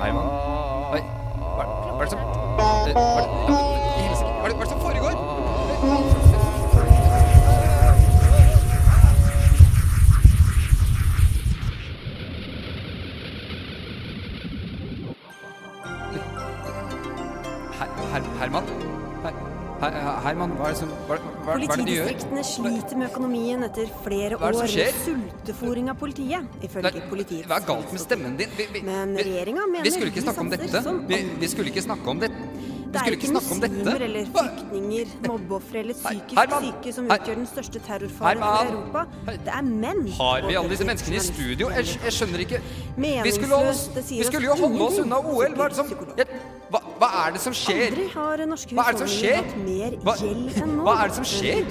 Herman? 0.00 0.26
Oi, 0.94 1.02
hva, 1.38 1.64
hva 1.64 2.00
er 2.00 2.04
det 2.04 2.10
som 2.10 2.20
Hva 2.56 2.68
er 4.44 4.54
det, 4.54 4.68
som 4.68 4.80
foregår? 4.80 5.14
Her, 18.10 18.22
Herman? 18.38 18.79
Her, 19.80 19.94
her, 19.96 20.16
Herman, 20.26 20.50
hva 20.58 20.66
er 20.68 20.74
det 20.74 20.80
som 20.82 20.90
Hva, 21.08 21.16
hva, 21.16 21.30
hva 21.46 21.54
er 21.54 21.62
det 21.62 21.68
du 21.88 21.92
gjør? 21.94 22.08
Politidistriktene 22.10 22.42
sliter 22.44 22.98
med 23.00 23.08
økonomien 23.08 23.64
etter 23.64 23.92
flere 24.04 24.36
er 24.36 24.42
år 24.44 24.58
med 24.60 24.98
sultefòring 25.06 25.88
av 25.92 25.96
politiet, 26.02 26.58
ifølge 26.68 27.04
politiet. 27.08 27.46
Hva 27.48 27.62
er 27.62 27.68
galt 27.70 27.94
med 27.94 28.02
stemmen 28.02 28.36
din? 28.40 28.52
Vi, 28.58 28.66
vi, 28.74 28.82
Men 28.84 29.16
regjeringa 29.16 29.64
mener 29.70 29.88
Vi 29.88 29.94
skulle 29.96 30.12
ikke 30.12 30.26
snakke 30.26 30.44
om 30.44 30.52
dette. 30.52 30.84
Vi, 31.08 31.22
vi 31.40 31.50
skulle 31.54 31.72
ikke 31.72 31.86
snakke 31.88 32.12
om 32.12 32.20
dette. 32.20 32.50
Det 32.90 32.98
er 32.98 33.04
skulle 33.06 33.18
ikke 33.20 33.32
muslimer 33.32 34.02
eller 34.04 34.24
flyktninger, 34.34 35.10
mobbeofre 35.28 35.78
eller 35.78 35.94
psykisk 35.94 36.38
Herman! 36.38 36.64
syke 36.66 36.92
som 36.96 37.10
utgjør 37.14 37.36
den 37.38 37.46
største 37.46 37.82
terrorfaren 37.86 38.42
for 38.42 38.72
Europa. 38.72 39.04
Det 39.30 39.52
er 39.58 39.62
menn. 39.68 40.00
Har 40.16 40.46
vi 40.48 40.56
alle 40.58 40.72
disse 40.72 40.88
menneskene 40.88 41.20
i 41.20 41.22
studio? 41.28 41.70
Jeg, 41.76 41.86
jeg 42.04 42.16
skjønner 42.18 42.42
ikke. 42.46 42.60
Vi 42.98 43.34
skulle, 43.38 43.60
vi 44.10 44.24
skulle 44.26 44.50
jo 44.50 44.58
holde 44.64 44.88
oss 44.88 44.98
unna 45.04 45.22
OL. 45.22 45.54
Hva 45.54 45.68
er 45.68 45.76
det 45.76 45.78
som 45.78 45.94
hva, 46.70 46.79
hva 47.00 47.08
er 47.22 47.30
det 47.32 47.40
som 47.40 47.54
skjer? 47.56 47.86
Aldri 47.86 48.06
har 48.12 48.40
norske 48.50 48.76
er 48.76 48.96
husholdninger 48.98 49.36
hatt 49.38 49.52
mer 49.64 49.94
gjeld 50.20 50.58
enn 50.60 50.72
nå. 50.76 50.82
hva 50.84 50.96
er 51.00 51.08
det 51.08 51.16
som 51.16 51.28
skjer? 51.30 51.62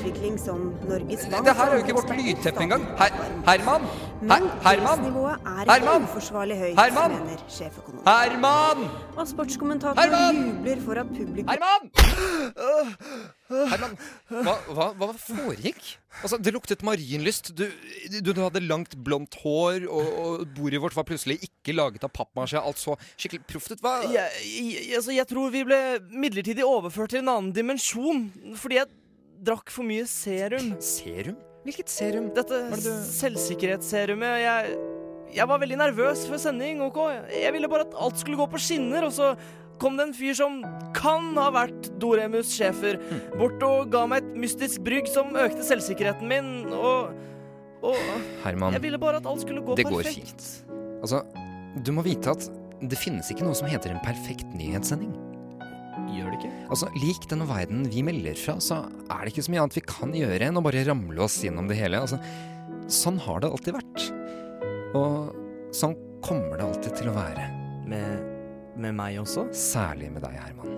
Det 1.29 1.53
her 1.59 1.65
er 1.67 1.75
jo 1.75 1.81
ikke 1.83 1.97
vårt 1.99 2.13
lydteppe 2.17 2.65
engang. 2.65 2.87
Her, 2.97 3.19
Herman! 3.45 3.85
Men 4.21 4.49
Herman! 4.65 4.99
prisnivået 4.99 5.35
er 5.45 5.61
ikke 5.61 5.73
Herman! 5.73 6.03
uforsvarlig 6.03 6.57
høyt, 6.59 6.79
Herman! 6.79 7.11
mener 7.11 7.43
sjeføkonom. 7.47 8.01
Herman! 8.07 8.81
Og 9.15 9.27
sportskommentatoren 9.29 10.41
jubler 10.49 10.81
for 10.83 10.99
at 10.99 11.07
publikum 11.13 11.47
Herman! 11.53 11.87
Herman, 13.71 13.95
hva, 14.29 14.55
hva, 14.75 14.89
hva 14.99 15.09
foregikk? 15.23 15.79
Altså, 16.21 16.37
Det 16.43 16.53
luktet 16.53 16.83
marinlyst. 16.83 17.53
Du, 17.57 17.65
du, 18.19 18.31
du 18.33 18.41
hadde 18.43 18.61
langt, 18.67 18.97
blondt 19.03 19.39
hår, 19.43 19.87
og, 19.87 20.13
og 20.23 20.47
bordet 20.57 20.81
vårt 20.83 20.97
var 20.99 21.07
plutselig 21.07 21.39
ikke 21.47 21.77
laget 21.77 22.03
av 22.03 22.11
pappmasje. 22.13 22.59
Alt 22.59 22.81
så 22.81 22.97
skikkelig 23.15 23.45
proft 23.47 23.71
ut. 23.71 23.83
Hva 23.85 24.01
Jeg, 24.03 24.29
jeg, 24.43 24.87
altså, 24.99 25.15
jeg 25.15 25.27
tror 25.31 25.51
vi 25.55 25.63
ble 25.69 25.81
midlertidig 26.11 26.65
overført 26.67 27.15
til 27.15 27.23
en 27.23 27.35
annen 27.37 27.53
dimensjon 27.55 28.25
fordi 28.59 28.81
jeg 28.81 28.91
drakk 29.47 29.71
for 29.71 29.87
mye 29.87 30.03
serum. 30.09 30.73
Serum? 30.83 31.39
Hvilket 31.67 31.91
serum? 31.91 32.29
Dette 32.35 32.59
selvsikkerhetsserumet. 33.09 34.35
Jeg, 34.41 34.75
jeg 35.35 35.47
var 35.51 35.61
veldig 35.61 35.79
nervøs 35.81 36.25
før 36.29 36.41
sending, 36.41 36.83
OK? 36.85 36.99
Jeg 37.33 37.51
ville 37.55 37.69
bare 37.71 37.87
at 37.87 37.97
alt 37.99 38.21
skulle 38.21 38.39
gå 38.39 38.47
på 38.53 38.61
skinner, 38.63 39.07
og 39.09 39.13
så 39.15 39.33
kom 39.79 39.95
det 39.99 40.09
en 40.09 40.15
fyr 40.15 40.35
som 40.35 40.59
kan 40.95 41.31
ha 41.39 41.49
vært 41.55 41.91
Doremus 42.01 42.51
Schæfer, 42.55 42.99
bort 43.39 43.61
og 43.63 43.91
ga 43.93 44.05
meg 44.11 44.23
et 44.23 44.39
mystisk 44.47 44.83
brygg 44.87 45.07
som 45.11 45.35
økte 45.39 45.63
selvsikkerheten 45.67 46.27
min, 46.31 46.49
og, 46.75 47.13
og 47.83 47.95
Herman, 48.43 48.75
Jeg 48.75 48.83
ville 48.87 48.99
bare 48.99 49.21
at 49.21 49.29
alt 49.29 49.45
skulle 49.45 49.63
gå 49.63 49.77
det 49.79 49.87
går 49.87 50.09
fint. 50.09 50.49
Altså, 50.99 51.23
du 51.79 51.93
må 51.95 52.03
vite 52.07 52.35
at 52.35 52.49
det 52.79 52.99
finnes 52.99 53.27
ikke 53.31 53.47
noe 53.47 53.55
som 53.55 53.67
heter 53.71 53.91
en 53.93 54.03
perfekt 54.03 54.47
nyhetssending. 54.55 55.11
Gjør 56.15 56.31
det 56.33 56.39
ikke? 56.39 56.51
Altså, 56.69 56.89
Lik 56.99 57.27
den 57.31 57.43
verden 57.49 57.85
vi 57.91 58.03
melder 58.05 58.37
fra, 58.39 58.57
så 58.63 58.81
er 59.09 59.21
det 59.25 59.33
ikke 59.33 59.45
så 59.45 59.53
mye 59.53 59.63
annet 59.65 59.77
vi 59.77 59.85
kan 59.89 60.15
gjøre 60.15 60.49
enn 60.49 60.59
å 60.59 60.63
bare 60.65 60.83
ramle 60.87 61.21
oss 61.25 61.37
gjennom 61.45 61.69
det 61.69 61.77
hele. 61.79 62.01
Altså, 62.01 62.19
sånn 62.89 63.19
har 63.25 63.43
det 63.43 63.51
alltid 63.51 63.77
vært. 63.77 64.09
Og 64.97 65.71
sånn 65.75 65.95
kommer 66.25 66.57
det 66.59 66.65
alltid 66.65 66.97
til 66.99 67.11
å 67.11 67.15
være. 67.17 67.45
Med, 67.89 68.25
med 68.81 68.97
meg 68.97 69.21
også? 69.21 69.47
Særlig 69.55 70.11
med 70.13 70.25
deg, 70.25 70.35
Herman. 70.41 70.75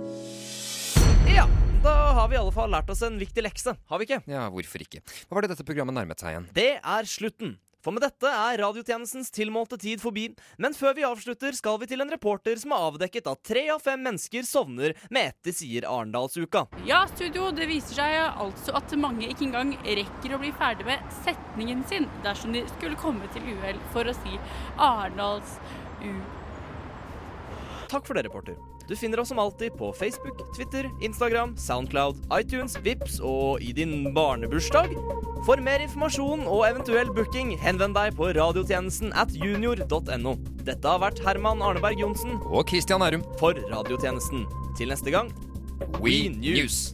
Ja, 1.32 1.46
da 1.84 1.96
har 2.18 2.28
vi 2.30 2.36
i 2.38 2.42
alle 2.42 2.54
fall 2.56 2.72
lært 2.74 2.90
oss 2.94 3.02
en 3.08 3.20
viktig 3.22 3.44
lekse, 3.46 3.74
har 3.90 4.02
vi 4.02 4.08
ikke? 4.10 4.22
Ja, 4.30 4.48
hvorfor 4.54 4.84
ikke? 4.84 5.04
Hva 5.28 5.38
var 5.38 5.46
det 5.46 5.54
dette 5.56 5.66
programmet 5.68 5.96
nærmet 5.98 6.22
seg 6.22 6.36
igjen? 6.36 6.48
Det 6.56 6.72
er 6.78 7.10
slutten. 7.10 7.56
For 7.82 7.94
med 7.96 8.04
dette 8.06 8.30
er 8.30 8.60
radiotjenestens 8.62 9.32
tilmålte 9.34 9.80
tid 9.82 10.02
forbi. 10.02 10.28
Men 10.62 10.76
før 10.78 10.96
vi 10.98 11.06
avslutter, 11.08 11.56
skal 11.58 11.80
vi 11.82 11.90
til 11.90 12.04
en 12.04 12.14
reporter 12.14 12.60
som 12.62 12.76
har 12.76 12.92
avdekket 12.92 13.30
at 13.32 13.44
tre 13.48 13.66
av 13.74 13.82
fem 13.84 14.02
mennesker 14.06 14.46
sovner 14.48 14.94
med 15.10 15.32
ett 15.32 15.50
de 15.50 15.56
sier 15.56 15.88
Arendalsuka. 15.90 16.68
Ja, 16.88 17.04
studio, 17.16 17.50
det 17.56 17.70
viser 17.72 17.98
seg 17.98 18.18
altså 18.30 18.76
at 18.78 18.94
mange 19.02 19.30
ikke 19.32 19.48
engang 19.50 19.74
rekker 19.86 20.36
å 20.38 20.42
bli 20.42 20.54
ferdig 20.58 20.86
med 20.90 21.16
setningen 21.24 21.82
sin 21.90 22.10
dersom 22.26 22.54
de 22.54 22.66
skulle 22.78 23.00
komme 23.02 23.30
til 23.34 23.50
uhell 23.56 23.82
for 23.96 24.10
å 24.10 24.18
si 24.22 24.38
Arendals 24.78 25.58
Takk 27.92 28.08
for 28.08 28.16
det, 28.16 28.24
reporter. 28.26 28.71
Du 28.88 28.96
finner 28.96 29.20
oss 29.22 29.32
som 29.32 29.40
alltid 29.40 29.74
på 29.78 29.92
Facebook, 29.94 30.42
Twitter, 30.56 30.90
Instagram, 31.02 31.56
Soundcloud, 31.58 32.22
iTunes, 32.40 32.78
Vips 32.84 33.20
og 33.24 33.62
i 33.62 33.74
din 33.76 34.14
barnebursdag. 34.16 34.96
For 35.46 35.62
mer 35.64 35.82
informasjon 35.82 36.46
og 36.46 36.68
eventuell 36.70 37.10
booking, 37.16 37.56
henvend 37.62 37.98
deg 37.98 38.16
på 38.18 38.30
radiotjenesten 38.38 39.14
at 39.18 39.34
junior.no. 39.34 40.36
Dette 40.62 40.86
har 40.88 41.02
vært 41.02 41.22
Herman 41.26 41.64
Arneberg 41.66 41.98
Johnsen 42.04 42.38
Og 42.46 42.70
Christian 42.70 43.02
Ærum 43.02 43.26
for 43.42 43.58
radiotjenesten. 43.74 44.46
Til 44.78 44.94
neste 44.94 45.14
gang, 45.14 45.34
We 46.00 46.30
News. 46.30 46.92